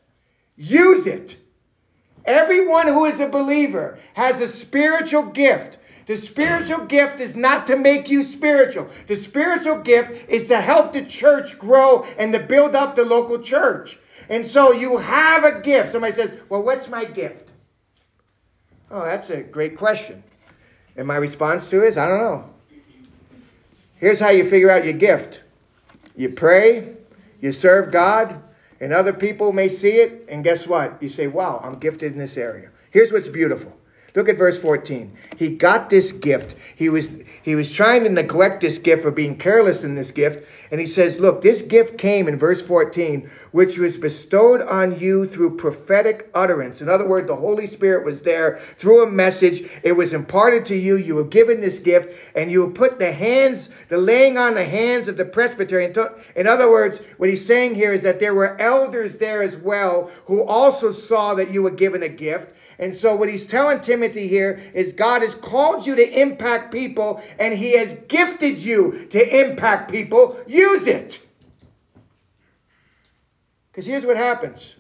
Use 0.57 1.07
it. 1.07 1.37
Everyone 2.25 2.89
who 2.89 3.05
is 3.05 3.21
a 3.21 3.29
believer 3.29 3.99
has 4.15 4.41
a 4.41 4.49
spiritual 4.49 5.25
gift. 5.25 5.78
The 6.09 6.17
spiritual 6.17 6.87
gift 6.87 7.21
is 7.21 7.37
not 7.37 7.67
to 7.67 7.77
make 7.77 8.09
you 8.09 8.23
spiritual. 8.23 8.89
The 9.09 9.15
spiritual 9.15 9.77
gift 9.77 10.27
is 10.31 10.49
to 10.49 10.59
help 10.59 10.95
the 10.95 11.05
church 11.05 11.59
grow 11.59 12.03
and 12.19 12.33
to 12.33 12.39
build 12.39 12.75
up 12.75 12.97
the 12.97 13.05
local 13.05 13.43
church. 13.43 13.99
And 14.31 14.47
so 14.47 14.73
you 14.73 14.97
have 14.97 15.45
a 15.45 15.61
gift. 15.61 15.93
Somebody 15.93 16.15
says, 16.15 16.31
Well, 16.49 16.63
what's 16.63 16.89
my 16.89 17.05
gift? 17.05 17.53
Oh, 18.91 19.05
that's 19.05 19.29
a 19.29 19.43
great 19.43 19.77
question. 19.77 20.25
And 20.97 21.07
my 21.07 21.17
response 21.17 21.69
to 21.69 21.85
it 21.85 21.89
is, 21.89 21.99
I 21.99 22.09
don't 22.09 22.21
know. 22.21 22.51
Here's 23.97 24.19
how 24.19 24.31
you 24.31 24.49
figure 24.49 24.71
out 24.71 24.87
your 24.87 24.95
gift 24.95 25.43
you 26.17 26.31
pray, 26.31 26.95
you 27.43 27.53
serve 27.53 27.93
God, 27.93 28.43
and 28.81 28.95
other 28.95 29.13
people 29.13 29.53
may 29.53 29.69
see 29.69 29.97
it. 29.99 30.25
And 30.31 30.43
guess 30.43 30.67
what? 30.67 31.03
You 31.03 31.11
say, 31.11 31.27
Wow, 31.27 31.61
I'm 31.63 31.79
gifted 31.79 32.15
in 32.15 32.19
this 32.19 32.39
area. 32.39 32.71
Here's 32.91 33.13
what's 33.13 33.29
beautiful 33.29 33.78
Look 34.19 34.29
at 34.29 34.37
verse 34.37 34.59
14. 34.59 35.17
He 35.37 35.51
got 35.51 35.91
this 35.91 36.11
gift. 36.11 36.57
He 36.75 36.89
was, 36.89 37.13
he 37.45 37.55
was 37.55 37.71
trying 37.71 38.03
to 38.03 38.11
neglect 38.11 38.63
this 38.63 38.77
gift 38.77 39.05
or 39.05 39.13
being 39.13 39.39
careless 39.39 39.85
in 39.85 39.95
this 39.95 40.11
gift. 40.11 40.45
And 40.73 40.81
he 40.81 40.89
says, 40.89 41.21
Look, 41.21 41.41
this 41.41 41.63
gift 41.63 41.99
came 41.99 42.27
in 42.27 42.37
verse 42.37 42.61
14, 42.61 43.31
which 43.53 43.79
was 43.79 43.97
bestowed 43.97 44.61
on 44.63 44.99
you 44.99 45.25
through 45.25 45.57
prophetic 45.57 46.29
utterance. 46.35 46.81
In 46.81 46.89
other 46.89 47.07
words, 47.07 47.29
the 47.29 47.37
Holy 47.37 47.69
Spirit 47.69 48.05
was 48.05 48.23
there 48.23 48.59
through 48.77 49.05
a 49.05 49.09
message. 49.09 49.71
It 49.85 49.93
was 49.93 50.13
imparted 50.13 50.67
to 50.67 50.75
you. 50.75 50.97
You 50.97 51.15
were 51.15 51.23
given 51.23 51.61
this 51.61 51.79
gift, 51.79 52.13
and 52.35 52.51
you 52.51 52.69
put 52.71 52.99
the 52.99 53.13
hands, 53.13 53.69
the 53.89 53.99
laying 53.99 54.37
on 54.37 54.55
the 54.55 54.65
hands 54.65 55.07
of 55.07 55.17
the 55.17 55.27
presbytery. 55.27 55.95
In 56.35 56.49
other 56.49 56.69
words, 56.69 56.99
what 57.19 57.31
he's 57.31 57.47
saying 57.47 57.77
here 57.77 57.93
is 57.93 58.01
that 58.01 58.19
there 58.19 58.35
were 58.35 58.61
elders 58.61 59.19
there 59.19 59.43
as 59.43 59.57
well 59.57 60.11
who 60.25 60.43
also 60.43 60.91
saw 60.91 61.35
that 61.35 61.53
you 61.53 61.63
were 61.63 61.71
given 61.71 62.03
a 62.03 62.09
gift. 62.09 62.53
And 62.79 62.95
so, 62.95 63.17
what 63.17 63.29
he's 63.29 63.47
telling 63.47 63.81
Timothy 63.81 64.29
here 64.29 64.61
is 64.73 64.93
God 64.93 65.23
has 65.23 65.35
called 65.35 65.87
you 65.87 65.97
to 65.97 66.21
impact 66.21 66.73
people 66.73 67.21
and 67.39 67.53
he 67.53 67.77
has 67.77 67.95
gifted 68.07 68.61
you 68.61 69.09
to 69.11 69.41
impact 69.41 69.91
people. 69.91 70.39
Use 70.47 70.87
it. 70.87 71.21
Because 73.71 73.87
here's 73.87 74.05
what 74.05 74.17
happens 74.17 74.75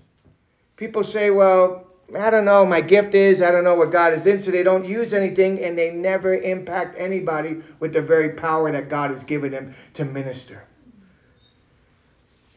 people 0.77 1.03
say, 1.03 1.31
well, 1.31 1.89
I 2.17 2.31
don't 2.31 2.45
know, 2.45 2.65
my 2.65 2.81
gift 2.81 3.15
is, 3.15 3.43
I 3.43 3.51
don't 3.51 3.65
know 3.65 3.75
what 3.75 3.91
God 3.91 4.15
is 4.15 4.25
in, 4.25 4.41
so 4.41 4.51
they 4.51 4.63
don't 4.63 4.85
use 4.87 5.13
anything 5.13 5.63
and 5.63 5.77
they 5.77 5.91
never 5.91 6.35
impact 6.35 6.97
anybody 6.99 7.59
with 7.81 7.93
the 7.93 8.01
very 8.01 8.31
power 8.31 8.73
that 8.73 8.89
God 8.89 9.11
has 9.11 9.25
given 9.25 9.53
them 9.53 9.75
to 9.95 10.05
minister. 10.05 10.65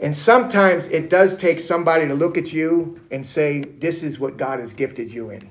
And 0.02 0.18
sometimes 0.18 0.88
it 0.88 1.12
does 1.12 1.36
take 1.36 1.60
somebody 1.60 2.08
to 2.08 2.16
look 2.16 2.36
at 2.36 2.52
you 2.52 3.00
and 3.12 3.26
say, 3.26 3.62
This 3.62 4.02
is 4.02 4.20
what 4.20 4.36
God 4.36 4.60
has 4.60 4.74
gifted 4.74 5.14
you 5.14 5.30
in. 5.30 5.48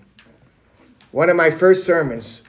One 1.12 1.30
of 1.30 1.36
my 1.36 1.52
first 1.52 1.84
sermons, 1.84 2.42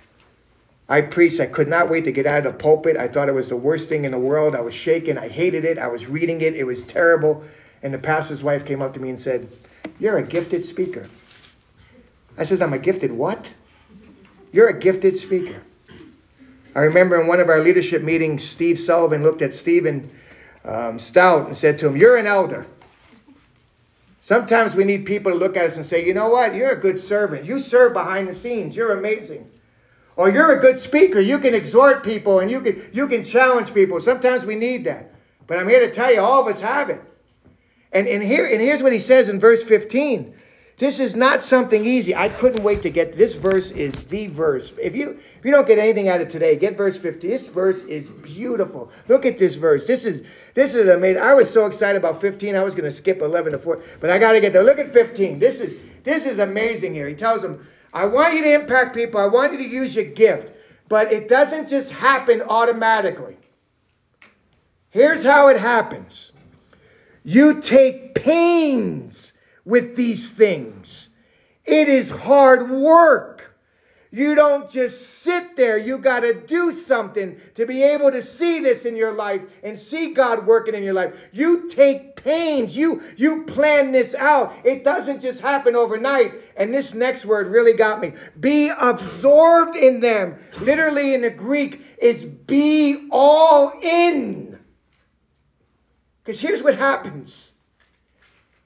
I 0.89 1.01
preached. 1.01 1.39
I 1.39 1.45
could 1.45 1.67
not 1.67 1.89
wait 1.89 2.03
to 2.05 2.11
get 2.11 2.25
out 2.25 2.45
of 2.45 2.53
the 2.53 2.59
pulpit. 2.59 2.97
I 2.97 3.07
thought 3.07 3.29
it 3.29 3.33
was 3.35 3.49
the 3.49 3.55
worst 3.55 3.87
thing 3.87 4.03
in 4.03 4.11
the 4.11 4.19
world. 4.19 4.55
I 4.55 4.61
was 4.61 4.73
shaking. 4.73 5.17
I 5.17 5.27
hated 5.27 5.63
it. 5.63 5.77
I 5.77 5.87
was 5.87 6.07
reading 6.07 6.41
it. 6.41 6.55
It 6.55 6.65
was 6.65 6.83
terrible. 6.83 7.43
And 7.83 7.93
the 7.93 7.99
pastor's 7.99 8.43
wife 8.43 8.65
came 8.65 8.81
up 8.81 8.93
to 8.95 8.99
me 8.99 9.09
and 9.09 9.19
said, 9.19 9.55
You're 9.99 10.17
a 10.17 10.23
gifted 10.23 10.65
speaker. 10.65 11.07
I 12.35 12.45
said, 12.45 12.63
I'm 12.63 12.73
a 12.73 12.79
gifted 12.79 13.11
what? 13.11 13.53
You're 14.51 14.69
a 14.69 14.79
gifted 14.79 15.15
speaker. 15.17 15.61
I 16.73 16.79
remember 16.79 17.21
in 17.21 17.27
one 17.27 17.39
of 17.39 17.49
our 17.49 17.59
leadership 17.59 18.01
meetings, 18.01 18.43
Steve 18.43 18.79
Sullivan 18.79 19.21
looked 19.21 19.41
at 19.41 19.53
Stephen 19.53 20.09
um, 20.63 20.99
Stout 20.99 21.47
and 21.47 21.57
said 21.57 21.79
to 21.79 21.87
him, 21.87 21.95
You're 21.95 22.17
an 22.17 22.27
elder. 22.27 22.67
Sometimes 24.19 24.75
we 24.75 24.83
need 24.83 25.05
people 25.05 25.31
to 25.31 25.37
look 25.37 25.57
at 25.57 25.65
us 25.65 25.75
and 25.75 25.85
say, 25.85 26.05
You 26.05 26.13
know 26.13 26.29
what? 26.29 26.53
You're 26.53 26.71
a 26.71 26.79
good 26.79 26.99
servant. 26.99 27.45
You 27.45 27.59
serve 27.59 27.93
behind 27.93 28.27
the 28.27 28.33
scenes. 28.33 28.75
You're 28.75 28.97
amazing. 28.97 29.49
Or 30.15 30.29
you're 30.29 30.55
a 30.57 30.59
good 30.59 30.77
speaker. 30.77 31.19
You 31.19 31.39
can 31.39 31.55
exhort 31.55 32.03
people 32.03 32.39
and 32.39 32.51
you 32.51 32.61
can, 32.61 32.89
you 32.93 33.07
can 33.07 33.23
challenge 33.23 33.73
people. 33.73 33.99
Sometimes 33.99 34.45
we 34.45 34.55
need 34.55 34.83
that. 34.83 35.13
But 35.47 35.57
I'm 35.57 35.67
here 35.67 35.79
to 35.79 35.91
tell 35.91 36.13
you, 36.13 36.21
all 36.21 36.41
of 36.41 36.47
us 36.47 36.61
have 36.61 36.89
it. 36.89 37.01
And, 37.91 38.07
and, 38.07 38.21
here, 38.21 38.45
and 38.45 38.61
here's 38.61 38.83
what 38.83 38.93
he 38.93 38.99
says 38.99 39.29
in 39.29 39.39
verse 39.39 39.63
15. 39.63 40.33
This 40.77 40.99
is 40.99 41.15
not 41.15 41.43
something 41.43 41.85
easy. 41.85 42.15
I 42.15 42.29
couldn't 42.29 42.63
wait 42.63 42.81
to 42.81 42.89
get 42.89 43.15
this 43.15 43.35
verse 43.35 43.69
is 43.71 43.93
the 44.05 44.27
verse. 44.27 44.73
If 44.81 44.95
you 44.95 45.19
if 45.37 45.45
you 45.45 45.51
don't 45.51 45.67
get 45.67 45.77
anything 45.77 46.09
out 46.09 46.21
of 46.21 46.29
today, 46.29 46.55
get 46.55 46.75
verse 46.75 46.97
50. 46.97 47.27
This 47.27 47.49
verse 47.49 47.81
is 47.81 48.09
beautiful. 48.09 48.91
Look 49.07 49.25
at 49.25 49.37
this 49.37 49.55
verse. 49.55 49.85
This 49.85 50.05
is 50.05 50.25
this 50.55 50.73
is 50.73 50.89
amazing. 50.89 51.21
I 51.21 51.35
was 51.35 51.51
so 51.51 51.67
excited 51.67 51.97
about 51.97 52.19
15. 52.19 52.55
I 52.55 52.63
was 52.63 52.73
going 52.73 52.85
to 52.85 52.91
skip 52.91 53.21
11 53.21 53.51
to 53.51 53.59
4, 53.59 53.81
but 53.99 54.09
I 54.09 54.17
got 54.17 54.31
to 54.31 54.41
get 54.41 54.53
there. 54.53 54.63
Look 54.63 54.79
at 54.79 54.91
15. 54.91 55.37
This 55.37 55.59
is 55.59 55.79
this 56.03 56.25
is 56.25 56.39
amazing 56.39 56.93
here. 56.93 57.07
He 57.07 57.15
tells 57.15 57.43
them, 57.43 57.67
"I 57.93 58.05
want 58.05 58.33
you 58.33 58.41
to 58.43 58.53
impact 58.53 58.95
people. 58.95 59.19
I 59.19 59.27
want 59.27 59.51
you 59.51 59.59
to 59.59 59.67
use 59.67 59.95
your 59.95 60.05
gift, 60.05 60.51
but 60.89 61.13
it 61.13 61.27
doesn't 61.27 61.69
just 61.69 61.91
happen 61.91 62.41
automatically. 62.41 63.37
Here's 64.89 65.23
how 65.23 65.47
it 65.47 65.57
happens. 65.57 66.31
You 67.23 67.61
take 67.61 68.15
pains 68.15 69.30
with 69.65 69.95
these 69.95 70.29
things. 70.29 71.09
It 71.65 71.87
is 71.87 72.09
hard 72.09 72.69
work. 72.69 73.51
You 74.13 74.35
don't 74.35 74.69
just 74.69 75.19
sit 75.21 75.55
there. 75.55 75.77
You 75.77 75.97
got 75.97 76.19
to 76.19 76.33
do 76.33 76.71
something 76.71 77.39
to 77.55 77.65
be 77.65 77.81
able 77.81 78.11
to 78.11 78.21
see 78.21 78.59
this 78.59 78.83
in 78.83 78.97
your 78.97 79.13
life 79.13 79.41
and 79.63 79.79
see 79.79 80.13
God 80.13 80.45
working 80.45 80.75
in 80.75 80.83
your 80.83 80.93
life. 80.93 81.29
You 81.31 81.69
take 81.69 82.17
pains. 82.17 82.75
You 82.75 83.01
you 83.15 83.45
plan 83.45 83.93
this 83.93 84.13
out. 84.13 84.53
It 84.65 84.83
doesn't 84.83 85.21
just 85.21 85.39
happen 85.39 85.77
overnight. 85.77 86.33
And 86.57 86.73
this 86.73 86.93
next 86.93 87.25
word 87.25 87.47
really 87.47 87.71
got 87.71 88.01
me. 88.01 88.11
Be 88.37 88.69
absorbed 88.69 89.77
in 89.77 90.01
them. 90.01 90.37
Literally 90.59 91.13
in 91.13 91.21
the 91.21 91.29
Greek 91.29 91.81
is 91.97 92.25
be 92.25 93.07
all 93.11 93.71
in. 93.81 94.59
Cuz 96.25 96.41
here's 96.41 96.61
what 96.61 96.77
happens. 96.77 97.50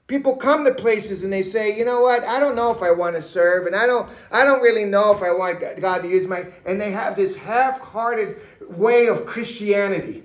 People 0.06 0.36
come 0.36 0.64
to 0.64 0.72
places 0.72 1.24
and 1.24 1.32
they 1.32 1.42
say, 1.42 1.76
you 1.76 1.84
know 1.84 2.00
what, 2.00 2.22
I 2.22 2.38
don't 2.38 2.54
know 2.54 2.70
if 2.70 2.80
I 2.80 2.92
want 2.92 3.16
to 3.16 3.22
serve, 3.22 3.66
and 3.66 3.74
I 3.74 3.86
don't, 3.86 4.08
I 4.30 4.44
don't 4.44 4.62
really 4.62 4.84
know 4.84 5.12
if 5.12 5.20
I 5.20 5.32
want 5.32 5.60
God 5.80 6.02
to 6.02 6.08
use 6.08 6.26
my, 6.28 6.46
and 6.64 6.80
they 6.80 6.92
have 6.92 7.16
this 7.16 7.34
half-hearted 7.34 8.40
way 8.68 9.08
of 9.08 9.26
Christianity. 9.26 10.22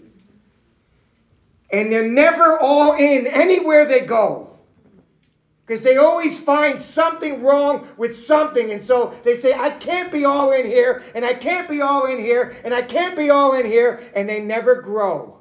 And 1.72 1.92
they're 1.92 2.08
never 2.08 2.60
all 2.60 2.94
in 2.94 3.26
anywhere 3.26 3.86
they 3.86 4.02
go. 4.02 4.60
Because 5.66 5.84
they 5.84 5.98
always 5.98 6.38
find 6.38 6.82
something 6.82 7.42
wrong 7.42 7.88
with 7.96 8.16
something. 8.16 8.72
And 8.72 8.84
so 8.84 9.18
they 9.24 9.40
say, 9.40 9.54
I 9.54 9.70
can't 9.70 10.12
be 10.12 10.26
all 10.26 10.52
in 10.52 10.66
here, 10.66 11.02
and 11.16 11.24
I 11.26 11.34
can't 11.34 11.70
be 11.70 11.82
all 11.82 12.06
in 12.06 12.20
here, 12.20 12.56
and 12.64 12.74
I 12.74 12.82
can't 12.84 13.16
be 13.16 13.30
all 13.30 13.54
in 13.56 13.66
here, 13.66 14.02
and 14.14 14.30
they 14.30 14.42
never 14.42 14.82
grow. 14.82 15.41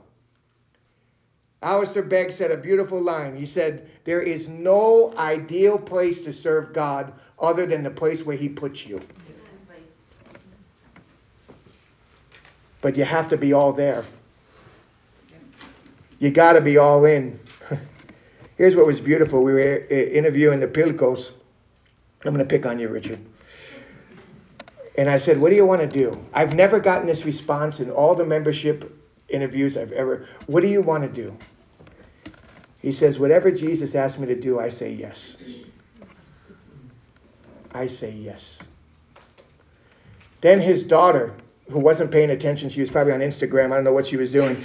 Alistair 1.62 2.02
Begg 2.02 2.32
said 2.32 2.50
a 2.50 2.56
beautiful 2.56 3.00
line. 3.00 3.36
He 3.36 3.44
said, 3.44 3.88
There 4.04 4.22
is 4.22 4.48
no 4.48 5.12
ideal 5.18 5.78
place 5.78 6.22
to 6.22 6.32
serve 6.32 6.72
God 6.72 7.12
other 7.38 7.66
than 7.66 7.82
the 7.82 7.90
place 7.90 8.24
where 8.24 8.36
He 8.36 8.48
puts 8.48 8.86
you. 8.86 9.02
But 12.80 12.96
you 12.96 13.04
have 13.04 13.28
to 13.28 13.36
be 13.36 13.52
all 13.52 13.74
there. 13.74 14.04
You 16.18 16.30
got 16.30 16.54
to 16.54 16.62
be 16.62 16.78
all 16.78 17.04
in. 17.04 17.38
Here's 18.56 18.74
what 18.74 18.86
was 18.86 19.00
beautiful. 19.00 19.42
We 19.42 19.52
were 19.52 19.86
uh, 19.90 19.94
interviewing 19.94 20.60
the 20.60 20.66
Pilcos. 20.66 21.32
I'm 22.24 22.34
going 22.34 22.38
to 22.38 22.44
pick 22.44 22.66
on 22.66 22.78
you, 22.78 22.88
Richard. 22.88 23.18
And 24.96 25.10
I 25.10 25.18
said, 25.18 25.38
What 25.38 25.50
do 25.50 25.56
you 25.56 25.66
want 25.66 25.82
to 25.82 25.86
do? 25.86 26.24
I've 26.32 26.54
never 26.54 26.80
gotten 26.80 27.06
this 27.06 27.26
response 27.26 27.80
in 27.80 27.90
all 27.90 28.14
the 28.14 28.24
membership 28.24 28.96
interviews 29.28 29.76
I've 29.76 29.92
ever. 29.92 30.26
What 30.46 30.62
do 30.62 30.68
you 30.68 30.80
want 30.82 31.04
to 31.04 31.08
do? 31.08 31.36
He 32.80 32.92
says, 32.92 33.18
Whatever 33.18 33.50
Jesus 33.50 33.94
asked 33.94 34.18
me 34.18 34.26
to 34.26 34.38
do, 34.38 34.58
I 34.58 34.68
say 34.68 34.92
yes. 34.92 35.36
I 37.72 37.86
say 37.86 38.10
yes. 38.10 38.62
Then 40.40 40.60
his 40.60 40.84
daughter, 40.84 41.34
who 41.70 41.78
wasn't 41.78 42.10
paying 42.10 42.30
attention, 42.30 42.70
she 42.70 42.80
was 42.80 42.90
probably 42.90 43.12
on 43.12 43.20
Instagram, 43.20 43.66
I 43.66 43.76
don't 43.76 43.84
know 43.84 43.92
what 43.92 44.06
she 44.06 44.16
was 44.16 44.32
doing. 44.32 44.64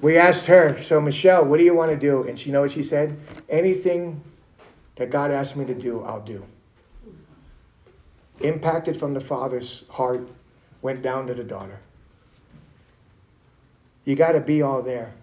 we 0.00 0.16
asked 0.16 0.46
her, 0.46 0.78
So, 0.78 1.00
Michelle, 1.00 1.44
what 1.44 1.58
do 1.58 1.64
you 1.64 1.74
want 1.74 1.90
to 1.90 1.96
do? 1.96 2.22
And 2.22 2.38
she 2.38 2.50
know 2.50 2.62
what 2.62 2.72
she 2.72 2.82
said? 2.82 3.18
Anything 3.48 4.22
that 4.96 5.10
God 5.10 5.30
asked 5.30 5.56
me 5.56 5.64
to 5.64 5.74
do, 5.74 6.02
I'll 6.04 6.20
do. 6.20 6.46
Impacted 8.40 8.96
from 8.96 9.14
the 9.14 9.20
father's 9.20 9.84
heart, 9.90 10.28
went 10.82 11.02
down 11.02 11.26
to 11.26 11.34
the 11.34 11.44
daughter. 11.44 11.80
You 14.04 14.16
got 14.16 14.32
to 14.32 14.40
be 14.40 14.62
all 14.62 14.82
there. 14.82 15.14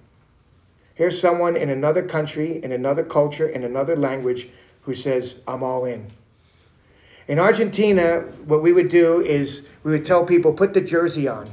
Here's 0.95 1.19
someone 1.19 1.55
in 1.55 1.69
another 1.69 2.03
country, 2.03 2.63
in 2.63 2.71
another 2.71 3.03
culture, 3.03 3.47
in 3.47 3.63
another 3.63 3.95
language 3.95 4.49
who 4.81 4.93
says, 4.93 5.39
I'm 5.47 5.63
all 5.63 5.85
in. 5.85 6.11
In 7.27 7.39
Argentina, 7.39 8.21
what 8.45 8.61
we 8.61 8.73
would 8.73 8.89
do 8.89 9.21
is 9.21 9.65
we 9.83 9.91
would 9.91 10.05
tell 10.05 10.25
people, 10.25 10.53
put 10.53 10.73
the 10.73 10.81
jersey 10.81 11.27
on. 11.27 11.49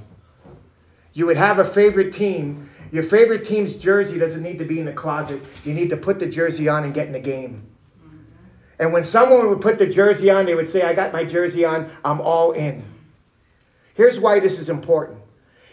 You 1.12 1.26
would 1.26 1.36
have 1.36 1.58
a 1.58 1.64
favorite 1.64 2.12
team. 2.12 2.68
Your 2.90 3.02
favorite 3.02 3.44
team's 3.44 3.74
jersey 3.74 4.18
doesn't 4.18 4.42
need 4.42 4.58
to 4.58 4.64
be 4.64 4.80
in 4.80 4.86
the 4.86 4.92
closet. 4.92 5.42
You 5.64 5.74
need 5.74 5.90
to 5.90 5.96
put 5.96 6.18
the 6.18 6.26
jersey 6.26 6.68
on 6.68 6.84
and 6.84 6.94
get 6.94 7.06
in 7.06 7.12
the 7.12 7.20
game. 7.20 7.64
And 8.78 8.92
when 8.92 9.04
someone 9.04 9.48
would 9.48 9.60
put 9.60 9.78
the 9.78 9.86
jersey 9.86 10.30
on, 10.30 10.46
they 10.46 10.54
would 10.54 10.70
say, 10.70 10.82
I 10.82 10.94
got 10.94 11.12
my 11.12 11.24
jersey 11.24 11.64
on, 11.64 11.90
I'm 12.04 12.20
all 12.20 12.52
in. 12.52 12.84
Here's 13.94 14.20
why 14.20 14.38
this 14.40 14.58
is 14.58 14.68
important. 14.68 15.18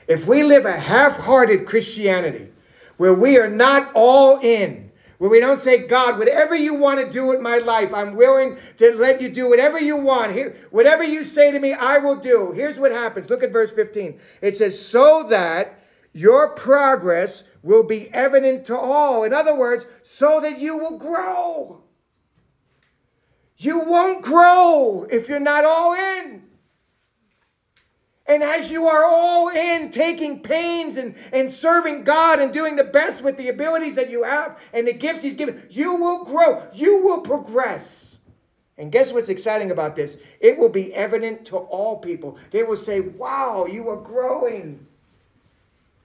If 0.08 0.25
we 0.25 0.43
live 0.43 0.65
a 0.65 0.71
half 0.71 1.17
hearted 1.17 1.65
Christianity, 1.65 2.49
where 2.97 3.13
we 3.13 3.38
are 3.38 3.49
not 3.49 3.91
all 3.93 4.39
in, 4.39 4.91
where 5.17 5.29
we 5.29 5.39
don't 5.39 5.60
say, 5.60 5.88
God, 5.88 6.17
whatever 6.17 6.55
you 6.55 6.73
want 6.73 6.99
to 6.99 7.12
do 7.12 7.27
with 7.27 7.41
my 7.41 7.58
life, 7.58 7.93
I'm 7.93 8.15
willing 8.15 8.58
to 8.77 8.93
let 8.93 9.21
you 9.21 9.29
do 9.29 9.49
whatever 9.49 9.79
you 9.79 9.95
want. 9.95 10.34
Here, 10.34 10.55
whatever 10.71 11.03
you 11.03 11.23
say 11.23 11.51
to 11.51 11.60
me, 11.60 11.73
I 11.73 11.97
will 11.97 12.17
do. 12.17 12.51
Here's 12.51 12.77
what 12.77 12.91
happens. 12.91 13.29
Look 13.29 13.43
at 13.43 13.53
verse 13.53 13.71
15. 13.71 14.19
It 14.41 14.58
says, 14.58 14.79
so 14.79 15.23
that 15.29 15.79
your 16.13 16.49
progress 16.49 17.43
will 17.62 17.84
be 17.84 18.13
evident 18.13 18.65
to 18.65 18.77
all. 18.77 19.23
In 19.23 19.34
other 19.34 19.55
words, 19.55 19.86
so 20.03 20.39
that 20.41 20.60
you 20.60 20.77
will 20.77 20.97
grow. 20.97 21.84
You 23.58 23.79
won't 23.79 24.21
grow 24.21 25.08
if 25.10 25.27
you're 25.29 25.39
not 25.39 25.65
all 25.65 25.93
in. 25.93 26.44
And 28.28 28.42
as 28.42 28.72
you 28.72 28.88
are 28.88 29.06
all 29.06 29.50
in, 29.50 29.92
taking 29.92 30.40
pains 30.40 30.98
and, 30.98 31.16
and 31.32 31.52
serving 31.52 32.04
God 32.04 32.40
and 32.40 32.52
doing 32.52 32.76
the 32.76 32.84
best 32.84 33.22
with 33.22 33.38
the 33.38 33.50
abilities 33.50 33.96
that 33.96 34.10
you 34.10 34.24
have 34.24 34.60
and 34.74 34.88
the 34.88 34.94
gifts 34.94 35.22
He's 35.22 35.36
given, 35.36 35.68
you 35.70 35.96
will 35.96 36.24
grow. 36.24 36.68
You 36.74 37.04
will 37.04 37.22
progress. 37.22 38.18
And 38.78 38.92
guess 38.92 39.12
what's 39.12 39.30
exciting 39.30 39.72
about 39.72 39.96
this? 39.96 40.18
It 40.40 40.58
will 40.58 40.70
be 40.70 40.94
evident 40.94 41.46
to 41.48 41.58
all 41.58 41.98
people. 41.98 42.38
They 42.52 42.64
will 42.64 42.78
say, 42.78 43.00
Wow, 43.00 43.68
you 43.68 43.90
are 43.90 43.96
growing. 43.96 44.86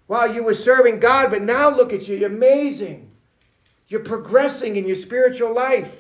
Wow, 0.07 0.27
you 0.27 0.45
were 0.45 0.55
serving 0.55 1.01
God, 1.01 1.31
but 1.31 1.43
now 1.43 1.71
look 1.71 1.93
at 1.93 2.07
you. 2.07 2.17
You're 2.17 2.31
amazing. 2.31 3.11
You're 3.89 4.01
progressing 4.01 4.77
in 4.77 4.87
your 4.87 4.97
spiritual 4.97 5.53
life. 5.53 6.00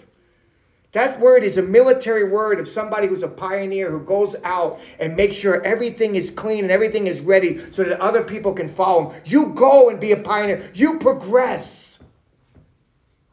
That 0.92 1.20
word 1.20 1.44
is 1.44 1.57
a 1.57 1.62
military 1.62 2.24
word 2.24 2.59
of 2.59 2.66
somebody 2.66 3.07
who's 3.07 3.22
a 3.22 3.29
pioneer 3.29 3.90
who 3.90 4.00
goes 4.00 4.35
out 4.42 4.81
and 4.98 5.14
makes 5.14 5.37
sure 5.37 5.62
everything 5.62 6.16
is 6.16 6.31
clean 6.31 6.64
and 6.64 6.72
everything 6.72 7.07
is 7.07 7.20
ready 7.20 7.61
so 7.70 7.85
that 7.85 8.00
other 8.00 8.24
people 8.24 8.53
can 8.53 8.68
follow 8.68 9.11
him. 9.11 9.22
You 9.24 9.53
go 9.55 9.88
and 9.88 10.00
be 10.00 10.11
a 10.12 10.16
pioneer. 10.16 10.68
You 10.74 10.98
progress. 10.98 12.00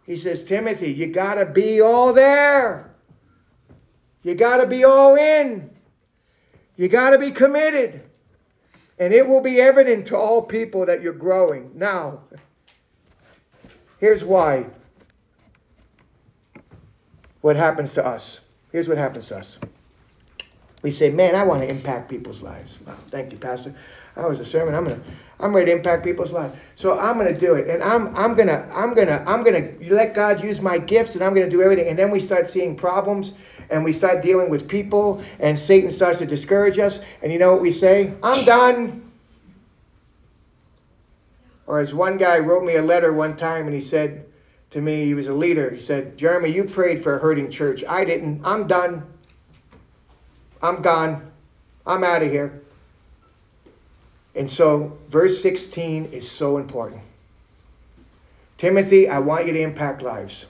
He 0.05 0.17
says, 0.17 0.43
Timothy, 0.43 0.93
you 0.93 1.07
got 1.07 1.35
to 1.35 1.45
be 1.45 1.81
all 1.81 2.13
there. 2.13 2.93
You 4.21 4.35
got 4.35 4.57
to 4.57 4.67
be 4.67 4.83
all 4.83 5.15
in. 5.15 5.71
You 6.75 6.87
got 6.87 7.09
to 7.09 7.17
be 7.17 7.31
committed. 7.31 8.03
And 8.99 9.13
it 9.13 9.27
will 9.27 9.41
be 9.41 9.59
evident 9.59 10.07
to 10.07 10.17
all 10.17 10.43
people 10.43 10.85
that 10.85 11.01
you're 11.01 11.13
growing. 11.13 11.71
Now, 11.73 12.21
here's 13.99 14.23
why 14.23 14.67
what 17.41 17.56
happens 17.56 17.93
to 17.93 18.06
us. 18.06 18.41
Here's 18.71 18.88
what 18.88 18.97
happens 18.97 19.28
to 19.28 19.38
us. 19.38 19.60
We 20.84 20.91
say, 20.91 21.10
man, 21.10 21.36
I 21.36 21.43
want 21.43 21.63
to 21.63 21.67
impact 21.67 22.10
people's 22.10 22.41
lives. 22.41 22.80
Wow, 22.86 22.95
thank 23.10 23.32
you, 23.32 23.38
Pastor. 23.38 23.73
That 24.15 24.30
was 24.30 24.39
a 24.39 24.45
sermon. 24.45 24.76
I'm 24.76 24.84
gonna, 24.84 25.00
I'm 25.39 25.56
ready 25.56 25.71
to 25.71 25.78
impact 25.78 26.04
people's 26.04 26.32
lives. 26.32 26.56
So 26.76 26.97
I'm 26.97 27.17
gonna 27.17 27.38
do 27.38 27.56
it, 27.56 27.67
and 27.67 27.82
I'm, 27.82 28.15
I'm 28.15 28.36
gonna, 28.36 28.69
I'm 28.71 28.93
gonna, 28.93 29.23
I'm 29.28 29.43
gonna 29.43 29.71
let 29.89 30.13
God 30.13 30.43
use 30.43 30.62
my 30.62 30.78
gifts, 30.78 31.15
and 31.15 31.23
I'm 31.23 31.34
gonna 31.34 31.50
do 31.50 31.62
everything. 31.62 31.88
And 31.88 31.97
then 31.97 32.12
we 32.12 32.19
start 32.19 32.47
seeing 32.47 32.76
problems, 32.76 33.34
and 33.69 33.84
we 33.84 33.91
start 33.91 34.21
dealing 34.21 34.50
with 34.50 34.67
people, 34.67 35.21
and 35.39 35.58
Satan 35.58 35.91
starts 35.91 36.19
to 36.19 36.26
discourage 36.26 36.78
us. 36.78 37.00
And 37.23 37.34
you 37.34 37.39
know 37.39 37.52
what 37.52 37.62
we 37.62 37.71
say? 37.71 38.13
I'm 38.21 38.45
done. 38.45 39.12
Or 41.65 41.80
as 41.80 41.93
one 41.93 42.17
guy 42.17 42.38
wrote 42.39 42.63
me 42.63 42.76
a 42.76 42.82
letter 42.82 43.12
one 43.12 43.36
time, 43.36 43.65
and 43.65 43.73
he 43.73 43.82
said, 43.82 44.26
to 44.71 44.82
me. 44.82 45.06
He 45.06 45.13
was 45.13 45.27
a 45.27 45.34
leader. 45.34 45.69
He 45.71 45.80
said, 45.80 46.17
Jeremy, 46.17 46.49
you 46.49 46.63
prayed 46.63 47.01
for 47.01 47.15
a 47.15 47.19
hurting 47.19 47.51
church. 47.51 47.84
I 47.88 48.06
didn't. 48.06 48.41
I'm 48.43 48.67
done. 48.67 49.03
I'm 50.62 50.82
gone. 50.82 51.32
I'm 51.86 52.03
out 52.03 52.23
of 52.23 52.32
here. 52.32 52.62
And 54.36 54.49
so, 54.49 54.97
verse 55.10 55.41
16 55.41 56.06
is 56.06 56.30
so 56.30 56.58
important. 56.58 57.01
Timothy, 58.58 59.08
I 59.10 59.19
want 59.19 59.47
you 59.47 59.53
to 59.53 59.62
impact 59.62 60.01
lives. 60.01 60.45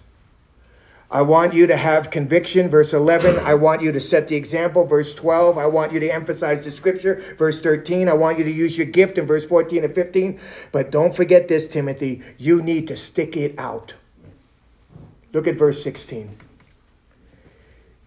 I 1.09 1.21
want 1.21 1.53
you 1.53 1.67
to 1.67 1.77
have 1.77 2.11
conviction, 2.11 2.69
verse 2.69 2.93
11. 2.93 3.39
I 3.39 3.53
want 3.53 3.81
you 3.81 3.93
to 3.93 4.01
set 4.01 4.27
the 4.27 4.35
example, 4.35 4.85
verse 4.85 5.13
12. 5.13 5.57
I 5.57 5.65
want 5.65 5.93
you 5.93 6.01
to 6.01 6.09
emphasize 6.09 6.65
the 6.65 6.71
scripture, 6.71 7.23
verse 7.37 7.61
13. 7.61 8.09
I 8.09 8.13
want 8.13 8.37
you 8.37 8.43
to 8.43 8.51
use 8.51 8.77
your 8.77 8.87
gift 8.87 9.17
in 9.17 9.25
verse 9.25 9.45
14 9.45 9.85
and 9.85 9.95
15. 9.95 10.37
But 10.73 10.91
don't 10.91 11.15
forget 11.15 11.47
this, 11.47 11.65
Timothy. 11.65 12.21
You 12.37 12.61
need 12.61 12.89
to 12.89 12.97
stick 12.97 13.37
it 13.37 13.57
out. 13.57 13.93
Look 15.33 15.47
at 15.47 15.55
verse 15.55 15.83
16. 15.83 16.37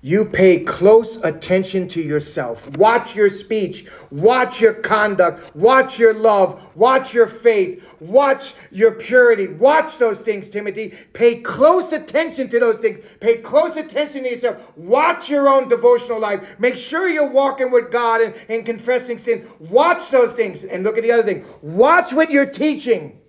You 0.02 0.24
pay 0.24 0.64
close 0.64 1.16
attention 1.16 1.86
to 1.88 2.00
yourself. 2.00 2.66
Watch 2.78 3.14
your 3.14 3.28
speech. 3.28 3.84
Watch 4.10 4.58
your 4.58 4.72
conduct. 4.72 5.54
Watch 5.54 5.98
your 5.98 6.14
love. 6.14 6.74
Watch 6.74 7.12
your 7.12 7.26
faith. 7.26 7.86
Watch 8.00 8.54
your 8.70 8.92
purity. 8.92 9.48
Watch 9.48 9.98
those 9.98 10.18
things, 10.18 10.48
Timothy. 10.48 10.94
Pay 11.12 11.42
close 11.42 11.92
attention 11.92 12.48
to 12.48 12.58
those 12.58 12.78
things. 12.78 13.04
Pay 13.20 13.38
close 13.38 13.76
attention 13.76 14.22
to 14.22 14.30
yourself. 14.30 14.72
Watch 14.78 15.28
your 15.28 15.50
own 15.50 15.68
devotional 15.68 16.18
life. 16.18 16.58
Make 16.58 16.78
sure 16.78 17.06
you're 17.06 17.28
walking 17.28 17.70
with 17.70 17.90
God 17.90 18.22
and, 18.22 18.34
and 18.48 18.64
confessing 18.64 19.18
sin. 19.18 19.46
Watch 19.58 20.08
those 20.08 20.32
things. 20.32 20.64
And 20.64 20.82
look 20.82 20.96
at 20.96 21.02
the 21.02 21.12
other 21.12 21.24
thing. 21.24 21.44
Watch 21.60 22.14
what 22.14 22.30
you're 22.30 22.46
teaching. 22.46 23.19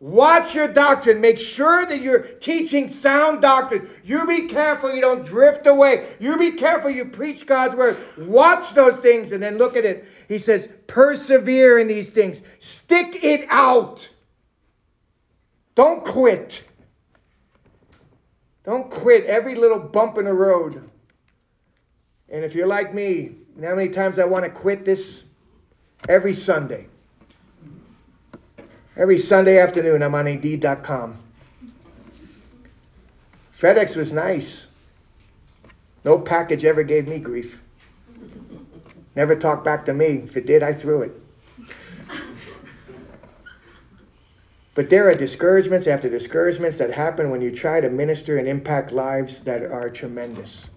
Watch 0.00 0.54
your 0.54 0.68
doctrine. 0.68 1.20
Make 1.20 1.40
sure 1.40 1.84
that 1.84 2.00
you're 2.00 2.20
teaching 2.20 2.88
sound 2.88 3.42
doctrine. 3.42 3.88
You 4.04 4.26
be 4.26 4.46
careful 4.46 4.94
you 4.94 5.00
don't 5.00 5.26
drift 5.26 5.66
away. 5.66 6.16
You 6.20 6.38
be 6.38 6.52
careful 6.52 6.88
you 6.88 7.06
preach 7.06 7.46
God's 7.46 7.74
word. 7.74 7.96
Watch 8.16 8.74
those 8.74 8.96
things 8.98 9.32
and 9.32 9.42
then 9.42 9.58
look 9.58 9.76
at 9.76 9.84
it. 9.84 10.06
He 10.28 10.38
says, 10.38 10.68
persevere 10.86 11.80
in 11.80 11.88
these 11.88 12.10
things. 12.10 12.42
Stick 12.60 13.24
it 13.24 13.46
out. 13.50 14.08
Don't 15.74 16.04
quit. 16.04 16.62
Don't 18.62 18.90
quit 18.90 19.24
every 19.24 19.56
little 19.56 19.80
bump 19.80 20.16
in 20.18 20.26
the 20.26 20.32
road. 20.32 20.88
And 22.28 22.44
if 22.44 22.54
you're 22.54 22.66
like 22.66 22.94
me, 22.94 23.32
how 23.60 23.74
many 23.74 23.88
times 23.88 24.20
I 24.20 24.26
want 24.26 24.44
to 24.44 24.50
quit 24.50 24.84
this? 24.84 25.24
Every 26.08 26.34
Sunday. 26.34 26.86
Every 28.98 29.18
Sunday 29.18 29.60
afternoon, 29.60 30.02
I'm 30.02 30.16
on 30.16 30.26
Indeed.com. 30.26 31.18
FedEx 33.56 33.94
was 33.94 34.12
nice. 34.12 34.66
No 36.04 36.18
package 36.18 36.64
ever 36.64 36.82
gave 36.82 37.06
me 37.06 37.20
grief. 37.20 37.62
Never 39.14 39.36
talked 39.36 39.64
back 39.64 39.84
to 39.84 39.94
me. 39.94 40.24
If 40.24 40.36
it 40.36 40.46
did, 40.46 40.64
I 40.64 40.72
threw 40.72 41.02
it. 41.02 41.12
But 44.74 44.90
there 44.90 45.08
are 45.08 45.14
discouragements 45.14 45.86
after 45.86 46.08
discouragements 46.08 46.76
that 46.78 46.90
happen 46.90 47.30
when 47.30 47.40
you 47.40 47.52
try 47.52 47.80
to 47.80 47.90
minister 47.90 48.36
and 48.38 48.48
impact 48.48 48.90
lives 48.90 49.40
that 49.40 49.62
are 49.62 49.90
tremendous. 49.90 50.70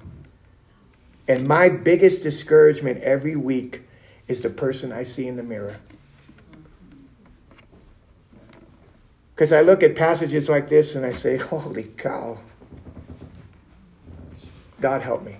And 1.27 1.47
my 1.47 1.69
biggest 1.69 2.21
discouragement 2.21 3.01
every 3.01 3.35
week 3.35 3.81
is 4.27 4.41
the 4.41 4.49
person 4.51 4.91
I 4.91 5.01
see 5.01 5.27
in 5.27 5.37
the 5.37 5.43
mirror. 5.43 5.77
Because 9.41 9.53
I 9.53 9.61
look 9.61 9.81
at 9.81 9.95
passages 9.95 10.47
like 10.49 10.69
this 10.69 10.93
and 10.93 11.03
I 11.03 11.13
say, 11.13 11.35
Holy 11.35 11.85
cow. 11.85 12.37
God 14.79 15.01
help 15.01 15.23
me. 15.23 15.37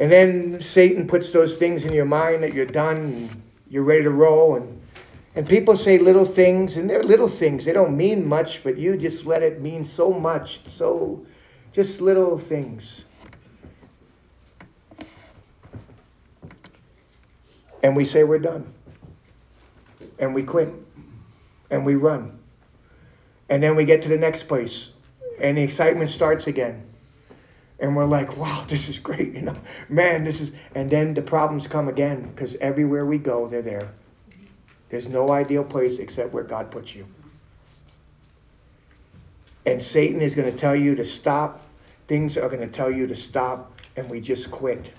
And 0.00 0.10
then 0.10 0.60
Satan 0.60 1.06
puts 1.06 1.30
those 1.30 1.56
things 1.56 1.84
in 1.84 1.92
your 1.92 2.06
mind 2.06 2.42
that 2.42 2.54
you're 2.54 2.66
done 2.66 2.96
and 2.96 3.42
you're 3.68 3.84
ready 3.84 4.02
to 4.02 4.10
roll. 4.10 4.56
And, 4.56 4.82
and 5.36 5.48
people 5.48 5.76
say 5.76 5.96
little 5.96 6.24
things, 6.24 6.76
and 6.76 6.90
they're 6.90 7.04
little 7.04 7.28
things. 7.28 7.64
They 7.64 7.72
don't 7.72 7.96
mean 7.96 8.26
much, 8.26 8.64
but 8.64 8.76
you 8.76 8.96
just 8.96 9.26
let 9.26 9.44
it 9.44 9.60
mean 9.60 9.84
so 9.84 10.10
much. 10.10 10.66
So, 10.66 11.24
just 11.72 12.00
little 12.00 12.36
things. 12.36 13.04
And 17.84 17.94
we 17.94 18.04
say 18.04 18.24
we're 18.24 18.40
done 18.40 18.74
and 20.20 20.34
we 20.34 20.44
quit 20.44 20.72
and 21.70 21.84
we 21.84 21.96
run. 21.96 22.38
And 23.48 23.60
then 23.60 23.74
we 23.74 23.84
get 23.84 24.02
to 24.02 24.08
the 24.08 24.18
next 24.18 24.44
place 24.44 24.92
and 25.40 25.58
the 25.58 25.62
excitement 25.62 26.10
starts 26.10 26.46
again. 26.46 26.86
And 27.80 27.96
we're 27.96 28.04
like, 28.04 28.36
wow, 28.36 28.64
this 28.68 28.88
is 28.88 28.98
great. 28.98 29.34
You 29.34 29.42
know, 29.42 29.56
man, 29.88 30.24
this 30.24 30.40
is. 30.40 30.52
And 30.74 30.90
then 30.90 31.14
the 31.14 31.22
problems 31.22 31.66
come 31.66 31.88
again 31.88 32.30
because 32.30 32.56
everywhere 32.56 33.06
we 33.06 33.16
go, 33.18 33.48
they're 33.48 33.62
there. 33.62 33.90
There's 34.90 35.08
no 35.08 35.30
ideal 35.30 35.64
place 35.64 35.98
except 35.98 36.32
where 36.32 36.44
God 36.44 36.70
puts 36.70 36.94
you. 36.94 37.06
And 39.64 39.80
Satan 39.80 40.20
is 40.20 40.34
going 40.34 40.50
to 40.50 40.56
tell 40.56 40.74
you 40.74 40.94
to 40.96 41.04
stop. 41.04 41.62
Things 42.06 42.36
are 42.36 42.48
going 42.48 42.60
to 42.60 42.66
tell 42.66 42.90
you 42.90 43.06
to 43.06 43.14
stop, 43.14 43.80
and 43.96 44.10
we 44.10 44.20
just 44.20 44.50
quit. 44.50 44.92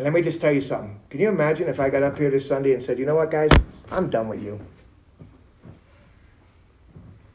And 0.00 0.06
let 0.06 0.14
me 0.14 0.22
just 0.22 0.40
tell 0.40 0.50
you 0.50 0.62
something. 0.62 0.98
Can 1.10 1.20
you 1.20 1.28
imagine 1.28 1.68
if 1.68 1.78
I 1.78 1.90
got 1.90 2.02
up 2.02 2.16
here 2.16 2.30
this 2.30 2.48
Sunday 2.48 2.72
and 2.72 2.82
said, 2.82 2.98
you 2.98 3.04
know 3.04 3.16
what, 3.16 3.30
guys? 3.30 3.50
I'm 3.90 4.08
done 4.08 4.28
with 4.28 4.42
you. 4.42 4.58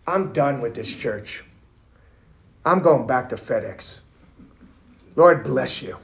I'm 0.07 0.33
done 0.33 0.61
with 0.61 0.73
this 0.73 0.91
church. 0.91 1.43
I'm 2.65 2.79
going 2.79 3.05
back 3.05 3.29
to 3.29 3.35
FedEx. 3.35 3.99
Lord 5.15 5.43
bless 5.43 5.83
you. 5.83 5.99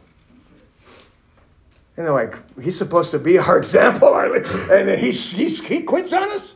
And 1.97 2.05
they're 2.05 2.13
like, 2.13 2.35
he's 2.61 2.77
supposed 2.77 3.09
to 3.09 3.17
be 3.17 3.39
our 3.39 3.57
example, 3.65 4.15
and 4.15 4.87
he's, 4.99 5.31
he's, 5.31 5.65
he 5.65 5.81
quits 5.81 6.13
on 6.13 6.29
us? 6.29 6.53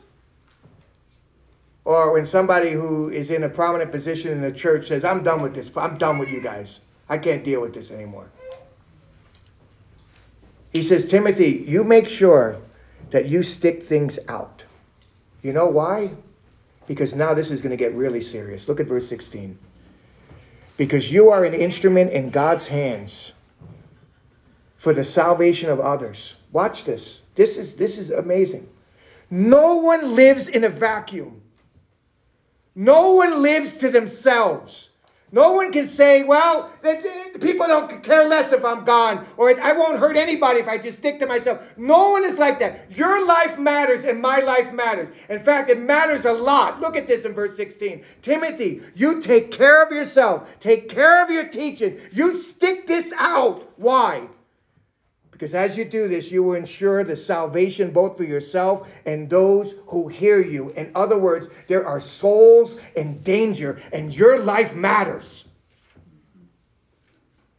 Or 1.84 2.14
when 2.14 2.28
somebody 2.28 2.74
who 2.74 3.10
is 3.10 3.32
in 3.32 3.42
a 3.42 3.50
prominent 3.50 3.92
position 3.92 4.32
in 4.34 4.42
the 4.42 4.52
church 4.52 4.90
says, 4.90 5.04
I'm 5.04 5.24
done 5.24 5.42
with 5.42 5.56
this, 5.56 5.72
I'm 5.76 5.98
done 5.98 6.20
with 6.20 6.30
you 6.30 6.42
guys. 6.42 6.82
I 7.10 7.18
can't 7.18 7.44
deal 7.44 7.62
with 7.62 7.74
this 7.74 7.90
anymore. 7.90 8.30
He 10.76 10.84
says, 10.84 11.06
Timothy, 11.06 11.64
you 11.66 11.86
make 11.86 12.10
sure 12.10 12.58
that 13.12 13.30
you 13.30 13.44
stick 13.44 13.84
things 13.84 14.20
out. 14.28 14.66
You 15.42 15.54
know 15.54 15.68
why? 15.68 16.12
Because 16.86 17.16
now 17.16 17.34
this 17.34 17.50
is 17.50 17.62
going 17.62 17.70
to 17.70 17.78
get 17.78 17.94
really 17.94 18.20
serious. 18.20 18.68
Look 18.68 18.82
at 18.82 18.86
verse 18.86 19.08
16. 19.08 19.58
Because 20.76 21.14
you 21.14 21.30
are 21.30 21.46
an 21.46 21.54
instrument 21.54 22.12
in 22.12 22.30
God's 22.30 22.68
hands 22.68 23.32
for 24.78 24.92
the 24.92 25.06
salvation 25.06 25.70
of 25.70 25.80
others. 25.80 26.36
Watch 26.52 26.84
this. 26.84 27.22
This 27.36 27.56
is 27.56 27.76
this 27.76 27.98
is 27.98 28.12
amazing. 28.12 28.68
No 29.30 29.78
one 29.78 30.14
lives 30.14 30.50
in 30.50 30.66
a 30.66 30.70
vacuum. 30.70 31.42
No 32.76 33.14
one 33.14 33.42
lives 33.42 33.78
to 33.78 33.90
themselves. 33.90 34.90
No 35.36 35.52
one 35.52 35.74
can 35.74 35.86
say, 35.86 36.24
well, 36.24 36.72
people 37.42 37.68
don't 37.68 38.02
care 38.02 38.26
less 38.26 38.54
if 38.54 38.64
I'm 38.64 38.86
gone, 38.86 39.28
or 39.36 39.60
I 39.60 39.74
won't 39.74 40.00
hurt 40.00 40.16
anybody 40.16 40.62
if 40.62 40.68
I 40.70 40.78
just 40.78 41.00
stick 41.00 41.20
to 41.20 41.28
myself. 41.28 41.62
No 41.76 42.12
one 42.12 42.24
is 42.24 42.40
like 42.40 42.58
that. 42.60 42.90
Your 42.90 43.26
life 43.26 43.60
matters 43.60 44.06
and 44.06 44.22
my 44.22 44.40
life 44.40 44.72
matters. 44.72 45.14
In 45.28 45.42
fact, 45.42 45.70
it 45.70 45.78
matters 45.78 46.24
a 46.24 46.32
lot. 46.32 46.80
Look 46.80 46.96
at 46.96 47.10
this 47.10 47.26
in 47.26 47.34
verse 47.34 47.58
16. 47.58 48.06
Timothy, 48.22 48.80
you 48.96 49.20
take 49.20 49.52
care 49.52 49.84
of 49.84 49.92
yourself, 49.92 50.58
take 50.62 50.88
care 50.88 51.22
of 51.22 51.30
your 51.30 51.50
teaching. 51.50 52.00
You 52.14 52.38
stick 52.38 52.88
this 52.88 53.12
out. 53.18 53.74
Why? 53.76 54.30
Because 55.36 55.54
as 55.54 55.78
you 55.78 55.84
do 55.84 56.08
this, 56.08 56.32
you 56.32 56.44
will 56.44 56.54
ensure 56.54 57.04
the 57.04 57.18
salvation 57.18 57.92
both 57.92 58.16
for 58.16 58.24
yourself 58.24 58.90
and 59.06 59.30
those 59.30 59.76
who 59.88 60.08
hear 60.08 60.42
you. 60.42 60.70
In 60.70 60.94
other 60.96 61.18
words, 61.18 61.50
there 61.68 61.86
are 61.86 62.00
souls 62.00 62.78
in 62.96 63.22
danger, 63.22 63.78
and 63.92 64.16
your 64.16 64.40
life 64.40 64.74
matters. 64.74 65.44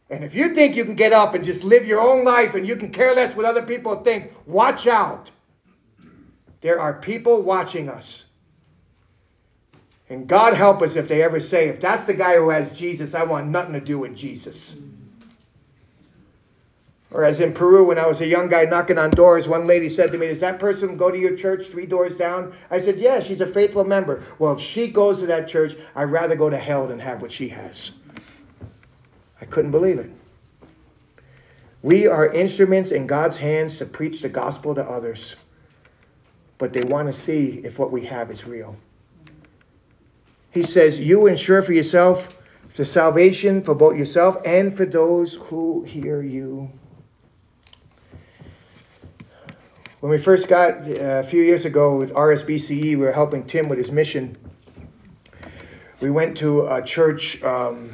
And 0.09 0.23
if 0.23 0.33
you 0.33 0.55
think 0.55 0.75
you 0.75 0.85
can 0.85 0.95
get 0.95 1.13
up 1.13 1.35
and 1.35 1.45
just 1.45 1.63
live 1.63 1.85
your 1.85 2.01
own 2.01 2.25
life 2.25 2.55
and 2.55 2.67
you 2.67 2.77
can 2.77 2.91
care 2.91 3.13
less 3.13 3.35
what 3.35 3.45
other 3.45 3.61
people 3.61 3.97
think, 3.97 4.31
watch 4.47 4.87
out. 4.87 5.29
There 6.61 6.79
are 6.79 6.95
people 6.95 7.43
watching 7.43 7.89
us. 7.89 8.25
And 10.09 10.25
God 10.25 10.55
help 10.55 10.81
us 10.81 10.95
if 10.95 11.07
they 11.07 11.21
ever 11.21 11.39
say, 11.39 11.67
if 11.67 11.79
that's 11.79 12.07
the 12.07 12.15
guy 12.15 12.37
who 12.37 12.49
has 12.49 12.75
Jesus, 12.75 13.13
I 13.13 13.23
want 13.23 13.49
nothing 13.49 13.73
to 13.73 13.79
do 13.79 13.99
with 13.99 14.15
Jesus. 14.15 14.75
Or 17.11 17.23
as 17.23 17.39
in 17.39 17.53
Peru, 17.53 17.85
when 17.85 17.97
I 17.97 18.05
was 18.05 18.19
a 18.19 18.27
young 18.27 18.49
guy 18.49 18.65
knocking 18.65 18.97
on 18.97 19.11
doors, 19.11 19.47
one 19.47 19.65
lady 19.65 19.87
said 19.87 20.11
to 20.11 20.17
me, 20.17 20.27
Does 20.27 20.41
that 20.41 20.59
person 20.59 20.97
go 20.97 21.09
to 21.09 21.17
your 21.17 21.37
church 21.37 21.67
three 21.67 21.85
doors 21.85 22.17
down? 22.17 22.53
I 22.69 22.79
said, 22.79 22.99
Yeah, 22.99 23.21
she's 23.21 23.39
a 23.39 23.47
faithful 23.47 23.85
member. 23.85 24.23
Well, 24.39 24.53
if 24.53 24.59
she 24.59 24.87
goes 24.87 25.19
to 25.19 25.27
that 25.27 25.47
church, 25.47 25.75
I'd 25.95 26.11
rather 26.11 26.35
go 26.35 26.49
to 26.49 26.57
hell 26.57 26.85
than 26.85 26.99
have 26.99 27.21
what 27.21 27.31
she 27.31 27.49
has. 27.49 27.91
I 29.39 29.45
couldn't 29.45 29.71
believe 29.71 29.99
it. 29.99 30.11
We 31.81 32.07
are 32.07 32.27
instruments 32.27 32.91
in 32.91 33.07
God's 33.07 33.37
hands 33.37 33.77
to 33.77 33.85
preach 33.85 34.21
the 34.21 34.29
gospel 34.29 34.75
to 34.75 34.83
others, 34.83 35.37
but 36.57 36.73
they 36.73 36.83
want 36.83 37.07
to 37.07 37.13
see 37.13 37.61
if 37.63 37.79
what 37.79 37.91
we 37.91 38.05
have 38.05 38.31
is 38.31 38.45
real. 38.45 38.75
He 40.51 40.63
says, 40.63 40.99
You 40.99 41.27
ensure 41.27 41.61
for 41.61 41.71
yourself 41.71 42.35
the 42.75 42.83
salvation 42.83 43.61
for 43.61 43.73
both 43.73 43.95
yourself 43.95 44.37
and 44.43 44.75
for 44.75 44.85
those 44.85 45.35
who 45.35 45.83
hear 45.83 46.21
you. 46.21 46.71
When 50.07 50.17
we 50.17 50.23
first 50.23 50.47
got 50.47 50.87
uh, 50.87 51.19
a 51.19 51.23
few 51.25 51.41
years 51.41 51.65
ago 51.65 51.97
with 51.97 52.13
RSBCE, 52.13 52.81
we 52.81 52.95
were 52.95 53.11
helping 53.11 53.43
Tim 53.43 53.67
with 53.67 53.77
his 53.77 53.91
mission. 53.91 54.37
We 55.99 56.09
went 56.09 56.37
to 56.37 56.65
a 56.65 56.81
church, 56.81 57.43
um, 57.43 57.91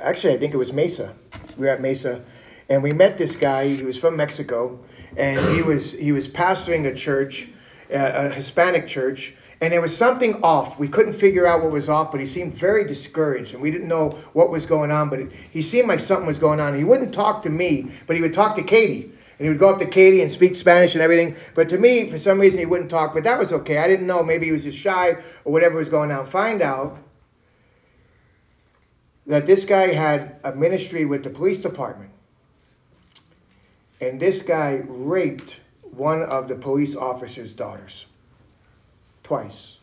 actually, 0.00 0.34
I 0.34 0.38
think 0.38 0.54
it 0.54 0.58
was 0.58 0.72
Mesa. 0.72 1.12
We 1.56 1.66
were 1.66 1.72
at 1.72 1.80
Mesa, 1.80 2.22
and 2.68 2.84
we 2.84 2.92
met 2.92 3.18
this 3.18 3.34
guy. 3.34 3.66
He 3.66 3.82
was 3.82 3.98
from 3.98 4.14
Mexico, 4.14 4.78
and 5.16 5.40
he 5.56 5.60
was 5.60 5.90
he 5.90 6.12
was 6.12 6.28
pastoring 6.28 6.86
a 6.86 6.94
church, 6.94 7.48
a 7.90 8.28
Hispanic 8.28 8.86
church, 8.86 9.34
and 9.60 9.72
there 9.72 9.80
was 9.80 9.96
something 9.96 10.40
off. 10.40 10.78
We 10.78 10.86
couldn't 10.86 11.14
figure 11.14 11.48
out 11.48 11.62
what 11.62 11.72
was 11.72 11.88
off, 11.88 12.12
but 12.12 12.20
he 12.20 12.26
seemed 12.26 12.54
very 12.54 12.84
discouraged, 12.84 13.54
and 13.54 13.60
we 13.60 13.72
didn't 13.72 13.88
know 13.88 14.10
what 14.34 14.50
was 14.50 14.66
going 14.66 14.92
on. 14.92 15.10
But 15.10 15.32
he 15.50 15.62
seemed 15.62 15.88
like 15.88 15.98
something 15.98 16.28
was 16.28 16.38
going 16.38 16.60
on. 16.60 16.78
He 16.78 16.84
wouldn't 16.84 17.12
talk 17.12 17.42
to 17.42 17.50
me, 17.50 17.90
but 18.06 18.14
he 18.14 18.22
would 18.22 18.34
talk 18.34 18.54
to 18.54 18.62
Katie. 18.62 19.10
And 19.38 19.46
he 19.46 19.48
would 19.48 19.58
go 19.58 19.68
up 19.68 19.80
to 19.80 19.86
Katie 19.86 20.22
and 20.22 20.30
speak 20.30 20.54
Spanish 20.54 20.94
and 20.94 21.02
everything. 21.02 21.36
But 21.54 21.68
to 21.70 21.78
me, 21.78 22.08
for 22.08 22.18
some 22.18 22.38
reason, 22.38 22.60
he 22.60 22.66
wouldn't 22.66 22.90
talk. 22.90 23.14
But 23.14 23.24
that 23.24 23.38
was 23.38 23.52
okay. 23.52 23.78
I 23.78 23.88
didn't 23.88 24.06
know. 24.06 24.22
Maybe 24.22 24.46
he 24.46 24.52
was 24.52 24.62
just 24.62 24.78
shy 24.78 25.16
or 25.44 25.52
whatever 25.52 25.76
was 25.76 25.88
going 25.88 26.12
on. 26.12 26.26
Find 26.26 26.62
out 26.62 26.98
that 29.26 29.46
this 29.46 29.64
guy 29.64 29.88
had 29.88 30.36
a 30.44 30.52
ministry 30.54 31.04
with 31.04 31.24
the 31.24 31.30
police 31.30 31.60
department. 31.60 32.10
And 34.00 34.20
this 34.20 34.42
guy 34.42 34.82
raped 34.86 35.60
one 35.82 36.22
of 36.22 36.48
the 36.48 36.54
police 36.54 36.94
officer's 36.94 37.52
daughters. 37.52 38.06
Twice. 39.22 39.78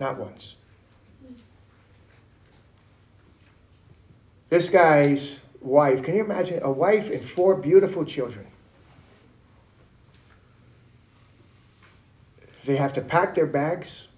Not 0.00 0.18
once. 0.18 0.56
This 4.48 4.68
guy's 4.68 5.38
wife. 5.60 6.02
Can 6.02 6.14
you 6.14 6.24
imagine 6.24 6.60
a 6.62 6.70
wife 6.70 7.10
and 7.10 7.24
four 7.24 7.54
beautiful 7.54 8.04
children? 8.04 8.46
They 12.64 12.76
have 12.76 12.92
to 12.94 13.00
pack 13.00 13.34
their 13.34 13.46
bags, 13.46 14.08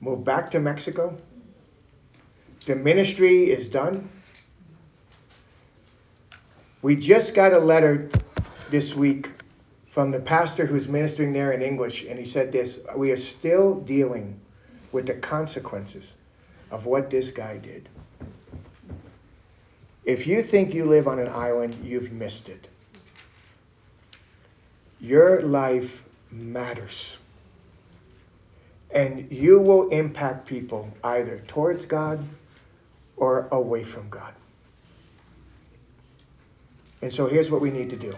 move 0.00 0.24
back 0.24 0.50
to 0.52 0.60
Mexico. 0.60 1.18
The 2.66 2.76
ministry 2.76 3.50
is 3.50 3.68
done. 3.68 4.08
We 6.80 6.94
just 6.94 7.34
got 7.34 7.52
a 7.52 7.58
letter 7.58 8.08
this 8.70 8.94
week 8.94 9.30
from 9.90 10.12
the 10.12 10.20
pastor 10.20 10.66
who's 10.66 10.86
ministering 10.86 11.32
there 11.32 11.50
in 11.50 11.60
English, 11.60 12.04
and 12.04 12.20
he 12.20 12.24
said 12.24 12.52
this 12.52 12.78
We 12.94 13.10
are 13.10 13.16
still 13.16 13.74
dealing 13.74 14.40
with 14.92 15.06
the 15.06 15.14
consequences 15.14 16.14
of 16.70 16.86
what 16.86 17.10
this 17.10 17.30
guy 17.30 17.58
did. 17.58 17.88
If 20.08 20.26
you 20.26 20.42
think 20.42 20.72
you 20.72 20.86
live 20.86 21.06
on 21.06 21.18
an 21.18 21.28
island, 21.28 21.76
you've 21.84 22.12
missed 22.12 22.48
it. 22.48 22.66
Your 24.98 25.42
life 25.42 26.02
matters. 26.30 27.18
And 28.90 29.30
you 29.30 29.60
will 29.60 29.90
impact 29.90 30.46
people 30.46 30.88
either 31.04 31.42
towards 31.46 31.84
God 31.84 32.26
or 33.18 33.48
away 33.52 33.84
from 33.84 34.08
God. 34.08 34.32
And 37.02 37.12
so 37.12 37.26
here's 37.26 37.50
what 37.50 37.60
we 37.60 37.70
need 37.70 37.90
to 37.90 37.96
do 37.96 38.16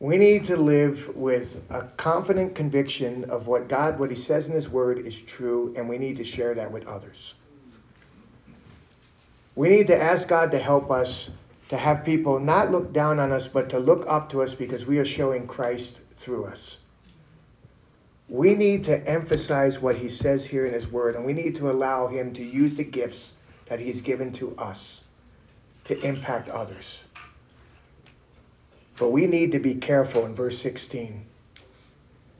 we 0.00 0.16
need 0.16 0.46
to 0.46 0.56
live 0.56 1.14
with 1.14 1.62
a 1.68 1.82
confident 1.82 2.54
conviction 2.54 3.24
of 3.24 3.48
what 3.48 3.68
God, 3.68 3.98
what 3.98 4.08
He 4.08 4.16
says 4.16 4.46
in 4.46 4.54
His 4.54 4.70
Word, 4.70 4.98
is 4.98 5.20
true, 5.20 5.74
and 5.76 5.90
we 5.90 5.98
need 5.98 6.16
to 6.16 6.24
share 6.24 6.54
that 6.54 6.72
with 6.72 6.86
others. 6.86 7.34
We 9.58 9.70
need 9.70 9.88
to 9.88 10.00
ask 10.00 10.28
God 10.28 10.52
to 10.52 10.58
help 10.60 10.88
us 10.88 11.32
to 11.68 11.76
have 11.76 12.04
people 12.04 12.38
not 12.38 12.70
look 12.70 12.92
down 12.92 13.18
on 13.18 13.32
us, 13.32 13.48
but 13.48 13.68
to 13.70 13.80
look 13.80 14.04
up 14.06 14.30
to 14.30 14.40
us 14.40 14.54
because 14.54 14.86
we 14.86 14.98
are 14.98 15.04
showing 15.04 15.48
Christ 15.48 15.98
through 16.14 16.44
us. 16.44 16.78
We 18.28 18.54
need 18.54 18.84
to 18.84 19.04
emphasize 19.04 19.80
what 19.80 19.96
he 19.96 20.08
says 20.08 20.46
here 20.46 20.64
in 20.64 20.74
his 20.74 20.86
word, 20.86 21.16
and 21.16 21.24
we 21.24 21.32
need 21.32 21.56
to 21.56 21.68
allow 21.68 22.06
him 22.06 22.32
to 22.34 22.44
use 22.44 22.76
the 22.76 22.84
gifts 22.84 23.32
that 23.66 23.80
he's 23.80 24.00
given 24.00 24.32
to 24.34 24.54
us 24.56 25.02
to 25.86 25.98
impact 26.06 26.48
others. 26.48 27.02
But 28.96 29.10
we 29.10 29.26
need 29.26 29.50
to 29.50 29.58
be 29.58 29.74
careful 29.74 30.24
in 30.24 30.36
verse 30.36 30.60
16. 30.60 31.26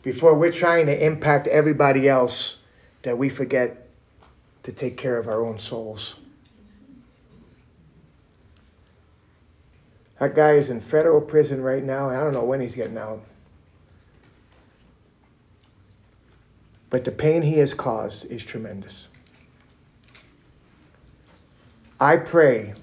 Before 0.02 0.36
we're 0.36 0.52
trying 0.52 0.86
to 0.86 1.04
impact 1.04 1.48
everybody 1.48 2.08
else, 2.08 2.58
that 3.02 3.18
we 3.18 3.28
forget 3.28 3.88
to 4.62 4.70
take 4.70 4.96
care 4.96 5.18
of 5.18 5.26
our 5.26 5.44
own 5.44 5.58
souls. 5.58 6.14
That 10.18 10.34
guy 10.34 10.52
is 10.52 10.68
in 10.68 10.80
federal 10.80 11.20
prison 11.20 11.62
right 11.62 11.84
now, 11.84 12.08
and 12.08 12.18
I 12.18 12.24
don't 12.24 12.32
know 12.32 12.44
when 12.44 12.60
he's 12.60 12.74
getting 12.74 12.98
out. 12.98 13.22
But 16.90 17.04
the 17.04 17.12
pain 17.12 17.42
he 17.42 17.58
has 17.58 17.74
caused 17.74 18.24
is 18.26 18.44
tremendous. 18.44 19.08
I 22.00 22.16
pray 22.16 22.74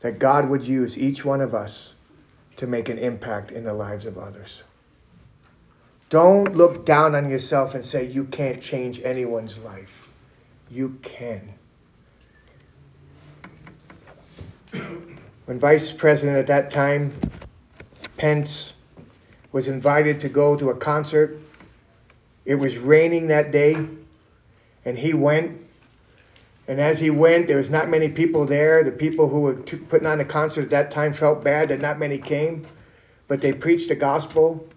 that 0.00 0.18
God 0.18 0.48
would 0.48 0.64
use 0.64 0.98
each 0.98 1.24
one 1.24 1.40
of 1.40 1.54
us 1.54 1.94
to 2.56 2.66
make 2.66 2.88
an 2.88 2.98
impact 2.98 3.50
in 3.50 3.64
the 3.64 3.74
lives 3.74 4.06
of 4.06 4.18
others. 4.18 4.62
Don't 6.08 6.56
look 6.56 6.86
down 6.86 7.14
on 7.14 7.28
yourself 7.28 7.74
and 7.74 7.84
say 7.84 8.06
you 8.06 8.24
can't 8.24 8.62
change 8.62 9.00
anyone's 9.02 9.58
life. 9.58 10.08
You 10.70 10.98
can. 11.02 11.55
When 15.46 15.60
Vice 15.60 15.92
President 15.92 16.36
at 16.36 16.48
that 16.48 16.70
time, 16.70 17.18
Pence, 18.16 18.74
was 19.52 19.68
invited 19.68 20.20
to 20.20 20.28
go 20.28 20.56
to 20.56 20.70
a 20.70 20.74
concert. 20.74 21.40
It 22.44 22.56
was 22.56 22.76
raining 22.76 23.28
that 23.28 23.52
day, 23.52 23.88
and 24.84 24.98
he 24.98 25.14
went. 25.14 25.60
And 26.68 26.80
as 26.80 26.98
he 26.98 27.10
went, 27.10 27.46
there 27.46 27.56
was 27.56 27.70
not 27.70 27.88
many 27.88 28.08
people 28.08 28.44
there. 28.44 28.82
The 28.82 28.90
people 28.90 29.28
who 29.28 29.42
were 29.42 29.54
putting 29.54 30.06
on 30.06 30.18
the 30.18 30.24
concert 30.24 30.62
at 30.62 30.70
that 30.70 30.90
time 30.90 31.12
felt 31.12 31.44
bad 31.44 31.68
that 31.68 31.80
not 31.80 31.98
many 31.98 32.18
came, 32.18 32.66
but 33.28 33.40
they 33.40 33.52
preached 33.52 33.88
the 33.88 33.94
gospel, 33.94 34.68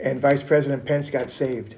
and 0.00 0.20
Vice 0.20 0.44
President 0.44 0.84
Pence 0.84 1.10
got 1.10 1.30
saved. 1.30 1.74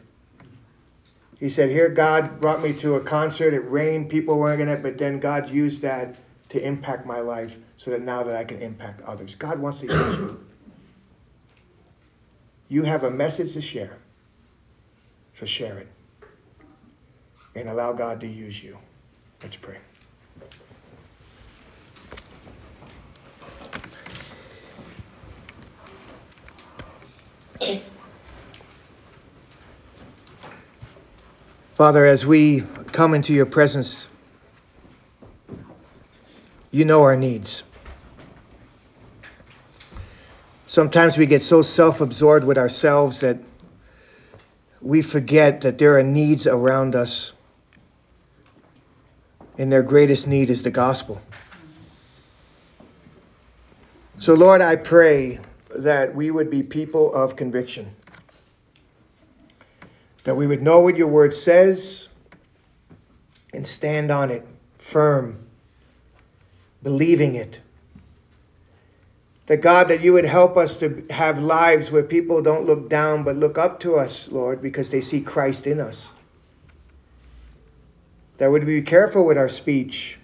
He 1.40 1.48
said, 1.48 1.70
Here, 1.70 1.88
God 1.88 2.40
brought 2.40 2.62
me 2.62 2.74
to 2.74 2.96
a 2.96 3.00
concert. 3.00 3.54
It 3.54 3.60
rained, 3.60 4.10
people 4.10 4.38
weren't 4.38 4.60
in 4.60 4.68
it, 4.68 4.82
but 4.82 4.98
then 4.98 5.18
God 5.18 5.48
used 5.48 5.80
that 5.80 6.18
to 6.48 6.64
impact 6.64 7.06
my 7.06 7.20
life 7.20 7.56
so 7.76 7.90
that 7.90 8.02
now 8.02 8.22
that 8.22 8.36
I 8.36 8.44
can 8.44 8.60
impact 8.60 9.02
others. 9.02 9.34
God 9.34 9.58
wants 9.58 9.80
to 9.80 9.86
use 9.86 10.16
you. 10.16 10.44
You 12.68 12.82
have 12.82 13.04
a 13.04 13.10
message 13.10 13.54
to 13.54 13.60
share, 13.60 13.98
so 15.34 15.46
share 15.46 15.78
it. 15.78 15.88
And 17.54 17.68
allow 17.68 17.92
God 17.92 18.20
to 18.20 18.26
use 18.26 18.62
you. 18.62 18.78
Let's 19.42 19.56
pray. 19.56 19.78
Father, 31.74 32.06
as 32.06 32.26
we 32.26 32.64
come 32.92 33.14
into 33.14 33.32
your 33.32 33.46
presence, 33.46 34.08
you 36.70 36.84
know 36.84 37.02
our 37.02 37.16
needs. 37.16 37.62
Sometimes 40.66 41.16
we 41.16 41.26
get 41.26 41.42
so 41.42 41.62
self 41.62 42.00
absorbed 42.00 42.44
with 42.44 42.58
ourselves 42.58 43.20
that 43.20 43.38
we 44.80 45.02
forget 45.02 45.62
that 45.62 45.78
there 45.78 45.98
are 45.98 46.02
needs 46.02 46.46
around 46.46 46.94
us, 46.94 47.32
and 49.56 49.72
their 49.72 49.82
greatest 49.82 50.26
need 50.26 50.50
is 50.50 50.62
the 50.62 50.70
gospel. 50.70 51.20
So, 54.20 54.34
Lord, 54.34 54.60
I 54.60 54.76
pray 54.76 55.40
that 55.74 56.14
we 56.14 56.30
would 56.30 56.50
be 56.50 56.62
people 56.62 57.14
of 57.14 57.36
conviction, 57.36 57.94
that 60.24 60.36
we 60.36 60.46
would 60.46 60.62
know 60.62 60.80
what 60.80 60.96
your 60.96 61.08
word 61.08 61.34
says 61.34 62.08
and 63.52 63.66
stand 63.66 64.10
on 64.10 64.30
it 64.30 64.46
firm, 64.78 65.47
believing 66.82 67.34
it 67.34 67.60
that 69.46 69.62
God, 69.62 69.88
that 69.88 70.02
you 70.02 70.12
would 70.12 70.26
help 70.26 70.58
us 70.58 70.76
to 70.76 71.06
have 71.08 71.40
lives 71.40 71.90
where 71.90 72.02
people 72.02 72.42
don't 72.42 72.66
look 72.66 72.90
down 72.90 73.24
but 73.24 73.34
look 73.34 73.56
up 73.56 73.80
to 73.80 73.96
us, 73.96 74.30
Lord, 74.30 74.60
because 74.60 74.90
they 74.90 75.00
see 75.00 75.22
Christ 75.22 75.66
in 75.66 75.80
us. 75.80 76.12
That 78.36 78.50
would 78.50 78.66
be 78.66 78.82
careful 78.82 79.24
with 79.24 79.38
our 79.38 79.48
speech, 79.48 80.18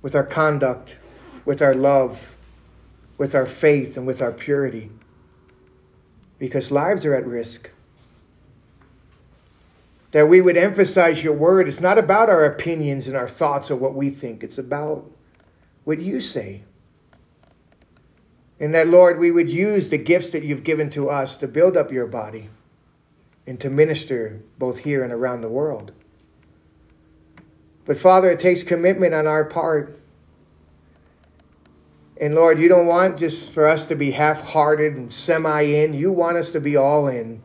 with 0.00 0.14
our 0.14 0.24
conduct, 0.24 0.96
with 1.44 1.60
our 1.60 1.74
love, 1.74 2.34
with 3.18 3.34
our 3.34 3.44
faith, 3.44 3.98
and 3.98 4.06
with 4.06 4.22
our 4.22 4.32
purity, 4.32 4.90
because 6.38 6.70
lives 6.70 7.04
are 7.04 7.14
at 7.14 7.26
risk. 7.26 7.70
that 10.12 10.26
we 10.26 10.40
would 10.40 10.56
emphasize 10.56 11.22
your 11.22 11.34
word. 11.34 11.68
It's 11.68 11.80
not 11.80 11.98
about 11.98 12.30
our 12.30 12.44
opinions 12.44 13.08
and 13.08 13.16
our 13.16 13.28
thoughts 13.28 13.70
or 13.70 13.76
what 13.76 13.94
we 13.94 14.10
think, 14.10 14.42
it's 14.42 14.58
about 14.58 15.10
what 15.88 16.02
you 16.02 16.20
say. 16.20 16.60
And 18.60 18.74
that, 18.74 18.88
Lord, 18.88 19.18
we 19.18 19.30
would 19.30 19.48
use 19.48 19.88
the 19.88 19.96
gifts 19.96 20.28
that 20.30 20.42
you've 20.42 20.62
given 20.62 20.90
to 20.90 21.08
us 21.08 21.38
to 21.38 21.48
build 21.48 21.78
up 21.78 21.90
your 21.90 22.06
body 22.06 22.50
and 23.46 23.58
to 23.60 23.70
minister 23.70 24.42
both 24.58 24.80
here 24.80 25.02
and 25.02 25.10
around 25.10 25.40
the 25.40 25.48
world. 25.48 25.92
But 27.86 27.96
Father, 27.96 28.30
it 28.30 28.38
takes 28.38 28.62
commitment 28.62 29.14
on 29.14 29.26
our 29.26 29.46
part. 29.46 29.98
And 32.20 32.34
Lord, 32.34 32.58
you 32.58 32.68
don't 32.68 32.86
want 32.86 33.16
just 33.16 33.50
for 33.52 33.66
us 33.66 33.86
to 33.86 33.94
be 33.94 34.10
half 34.10 34.42
hearted 34.42 34.94
and 34.94 35.10
semi 35.10 35.62
in. 35.62 35.94
You 35.94 36.12
want 36.12 36.36
us 36.36 36.50
to 36.50 36.60
be 36.60 36.76
all 36.76 37.08
in. 37.08 37.40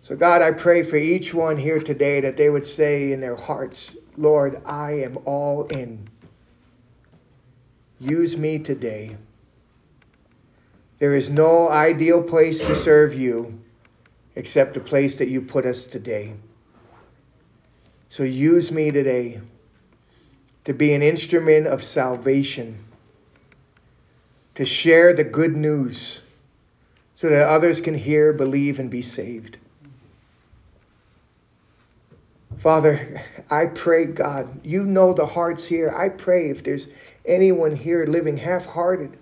So, 0.00 0.16
God, 0.16 0.42
I 0.42 0.50
pray 0.50 0.82
for 0.82 0.96
each 0.96 1.32
one 1.32 1.56
here 1.56 1.78
today 1.78 2.20
that 2.20 2.36
they 2.36 2.50
would 2.50 2.66
say 2.66 3.12
in 3.12 3.20
their 3.20 3.36
hearts, 3.36 3.94
Lord, 4.20 4.60
I 4.66 4.92
am 5.00 5.18
all 5.24 5.64
in. 5.68 6.10
Use 7.98 8.36
me 8.36 8.58
today. 8.58 9.16
There 10.98 11.14
is 11.14 11.30
no 11.30 11.70
ideal 11.70 12.22
place 12.22 12.58
to 12.58 12.76
serve 12.76 13.14
you 13.14 13.62
except 14.36 14.74
the 14.74 14.80
place 14.80 15.14
that 15.14 15.28
you 15.28 15.40
put 15.40 15.64
us 15.64 15.86
today. 15.86 16.34
So 18.10 18.22
use 18.22 18.70
me 18.70 18.90
today 18.90 19.40
to 20.66 20.74
be 20.74 20.92
an 20.92 21.00
instrument 21.00 21.66
of 21.66 21.82
salvation, 21.82 22.84
to 24.54 24.66
share 24.66 25.14
the 25.14 25.24
good 25.24 25.56
news 25.56 26.20
so 27.14 27.30
that 27.30 27.48
others 27.48 27.80
can 27.80 27.94
hear, 27.94 28.34
believe, 28.34 28.78
and 28.78 28.90
be 28.90 29.00
saved. 29.00 29.56
Father, 32.60 33.22
I 33.50 33.66
pray, 33.66 34.04
God, 34.04 34.66
you 34.66 34.84
know 34.84 35.14
the 35.14 35.24
hearts 35.24 35.64
here. 35.64 35.90
I 35.96 36.10
pray 36.10 36.50
if 36.50 36.62
there's 36.62 36.88
anyone 37.24 37.74
here 37.74 38.04
living 38.04 38.36
half 38.36 38.66
hearted, 38.66 39.16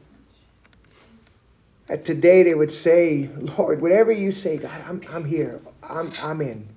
that 1.86 2.04
today 2.04 2.42
they 2.42 2.54
would 2.54 2.72
say, 2.72 3.30
Lord, 3.36 3.80
whatever 3.80 4.10
you 4.10 4.32
say, 4.32 4.56
God, 4.56 4.82
I'm, 4.88 5.02
I'm 5.08 5.24
here. 5.24 5.60
I'm, 5.84 6.12
I'm 6.20 6.40
in. 6.40 6.68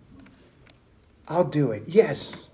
I'll 1.27 1.45
do 1.45 1.71
it. 1.71 1.83
Yes. 1.87 2.49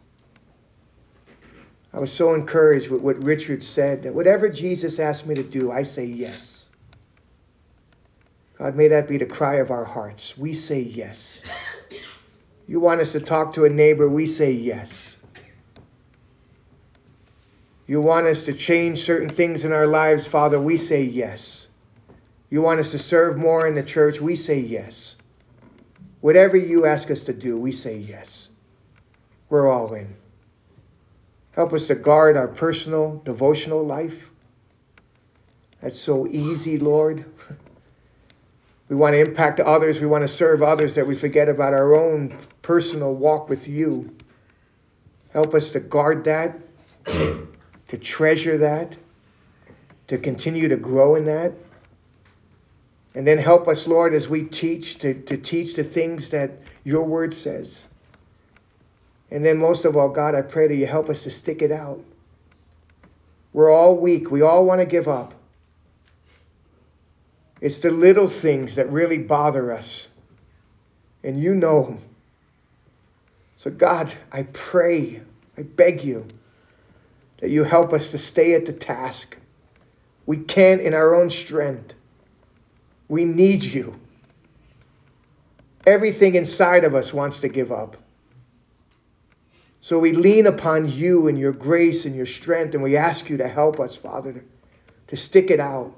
I 1.94 2.00
was 2.00 2.12
so 2.12 2.34
encouraged 2.34 2.90
with 2.90 3.02
what 3.02 3.22
Richard 3.22 3.62
said 3.62 4.04
that 4.04 4.14
whatever 4.14 4.48
Jesus 4.48 5.00
asked 5.00 5.26
me 5.26 5.36
to 5.36 5.44
do, 5.44 5.70
I 5.70 5.84
say 5.84 6.06
yes. 6.06 6.70
God, 8.58 8.74
may 8.74 8.88
that 8.88 9.10
be 9.10 9.18
the 9.18 9.26
cry 9.26 9.56
of 9.56 9.70
our 9.70 9.86
hearts. 9.86 10.38
We 10.38 10.54
say 10.54 10.80
yes. 10.80 11.44
You 12.68 12.82
want 12.82 13.00
us 13.00 13.14
to 13.14 13.22
talk 13.22 13.54
to 13.54 13.64
a 13.64 13.70
neighbor, 13.70 14.10
we 14.10 14.28
say 14.28 14.52
yes. 14.52 15.18
You 17.88 18.02
want 18.02 18.28
us 18.28 18.44
to 18.44 18.54
change 18.54 19.06
certain 19.06 19.30
things 19.30 19.64
in 19.64 19.72
our 19.72 19.88
lives, 19.88 20.28
Father, 20.28 20.60
we 20.60 20.76
say 20.76 21.02
yes. 21.02 21.70
You 22.50 22.62
want 22.62 22.82
us 22.82 22.92
to 22.92 23.00
serve 23.00 23.38
more 23.38 23.66
in 23.66 23.76
the 23.76 23.84
church, 23.84 24.20
we 24.20 24.36
say 24.36 24.60
yes. 24.60 25.16
Whatever 26.20 26.58
you 26.58 26.86
ask 26.86 27.10
us 27.10 27.24
to 27.24 27.34
do, 27.34 27.58
we 27.58 27.72
say 27.72 27.96
yes. 27.96 28.50
We're 29.50 29.72
all 29.72 29.94
in. 29.94 30.18
Help 31.52 31.72
us 31.72 31.88
to 31.88 31.96
guard 31.96 32.36
our 32.36 32.50
personal 32.50 33.22
devotional 33.24 33.86
life. 33.86 34.32
That's 35.82 36.00
so 36.00 36.28
easy, 36.28 36.78
Lord. 36.78 37.26
We 38.90 38.96
want 38.96 39.14
to 39.14 39.20
impact 39.20 39.60
others. 39.60 40.00
We 40.00 40.08
want 40.08 40.24
to 40.24 40.28
serve 40.28 40.62
others 40.62 40.96
that 40.96 41.06
we 41.06 41.16
forget 41.16 41.50
about 41.50 41.74
our 41.74 41.94
own 41.94 42.38
personal 42.62 43.14
walk 43.14 43.50
with 43.50 43.68
you. 43.68 44.16
Help 45.32 45.54
us 45.54 45.72
to 45.72 45.80
guard 45.80 46.24
that, 46.24 46.58
to 47.06 47.98
treasure 48.00 48.58
that, 48.58 48.96
to 50.08 50.18
continue 50.18 50.68
to 50.70 50.78
grow 50.78 51.16
in 51.16 51.26
that. 51.26 51.54
And 53.14 53.26
then 53.26 53.40
help 53.40 53.68
us, 53.68 53.88
Lord, 53.88 54.14
as 54.14 54.28
we 54.28 54.44
teach, 54.44 55.00
to, 55.00 55.14
to 55.24 55.38
teach 55.38 55.76
the 55.76 55.84
things 55.84 56.30
that 56.30 56.52
your 56.84 57.04
word 57.04 57.34
says. 57.34 57.86
And 59.30 59.44
then, 59.44 59.58
most 59.58 59.84
of 59.84 59.98
all, 59.98 60.10
God, 60.10 60.36
I 60.36 60.42
pray 60.42 60.68
that 60.68 60.76
you 60.76 60.86
help 60.86 61.10
us 61.10 61.24
to 61.24 61.30
stick 61.30 61.62
it 61.62 61.72
out. 61.72 62.02
We're 63.52 63.72
all 63.72 63.98
weak. 63.98 64.32
We 64.32 64.42
all 64.42 64.66
want 64.66 64.82
to 64.82 64.86
give 64.86 65.08
up. 65.08 65.34
It's 67.60 67.80
the 67.80 67.92
little 67.92 68.30
things 68.30 68.76
that 68.76 68.90
really 68.90 69.18
bother 69.18 69.72
us. 69.72 70.08
And 71.24 71.42
you 71.42 71.56
know 71.56 71.84
them. 71.84 72.00
So, 73.56 73.72
God, 73.72 74.14
I 74.32 74.44
pray, 74.44 75.22
I 75.58 75.64
beg 75.64 76.04
you 76.04 76.28
that 77.40 77.50
you 77.50 77.64
help 77.64 77.94
us 77.94 78.12
to 78.12 78.18
stay 78.18 78.54
at 78.54 78.66
the 78.66 78.74
task. 78.74 79.38
We 80.26 80.38
can't 80.38 80.82
in 80.82 80.94
our 80.94 81.16
own 81.16 81.30
strength. 81.30 81.94
We 83.08 83.26
need 83.26 83.64
you. 83.64 84.00
Everything 85.86 86.36
inside 86.36 86.84
of 86.84 86.94
us 86.94 87.14
wants 87.14 87.40
to 87.40 87.48
give 87.48 87.72
up. 87.72 87.98
So 89.80 89.98
we 89.98 90.12
lean 90.12 90.46
upon 90.46 90.90
you 90.90 91.28
and 91.28 91.40
your 91.40 91.54
grace 91.54 92.04
and 92.04 92.14
your 92.14 92.26
strength, 92.26 92.74
and 92.74 92.84
we 92.84 92.98
ask 92.98 93.30
you 93.30 93.38
to 93.38 93.48
help 93.48 93.80
us, 93.80 93.96
Father, 93.96 94.44
to, 95.08 95.16
stick 95.16 95.50
it 95.50 95.62
out 95.62 95.96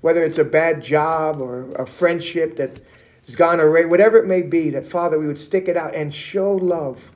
whether 0.00 0.24
it's 0.24 0.38
a 0.38 0.44
bad 0.44 0.82
job 0.82 1.40
or 1.40 1.72
a 1.74 1.86
friendship 1.86 2.56
that 2.56 2.80
has 3.24 3.34
gone 3.34 3.60
away, 3.60 3.84
whatever 3.86 4.18
it 4.18 4.26
may 4.26 4.42
be, 4.42 4.70
that 4.70 4.86
Father, 4.86 5.18
we 5.18 5.26
would 5.26 5.38
stick 5.38 5.68
it 5.68 5.76
out 5.76 5.94
and 5.94 6.14
show 6.14 6.54
love 6.54 7.10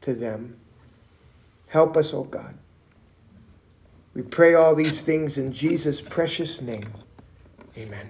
to 0.00 0.14
them. 0.14 0.56
Help 1.68 1.96
us, 1.96 2.12
oh 2.12 2.24
God. 2.24 2.56
We 4.14 4.22
pray 4.22 4.54
all 4.54 4.74
these 4.74 5.02
things 5.02 5.38
in 5.38 5.52
Jesus' 5.52 6.00
precious 6.00 6.60
name. 6.60 6.92
Amen. 7.76 8.08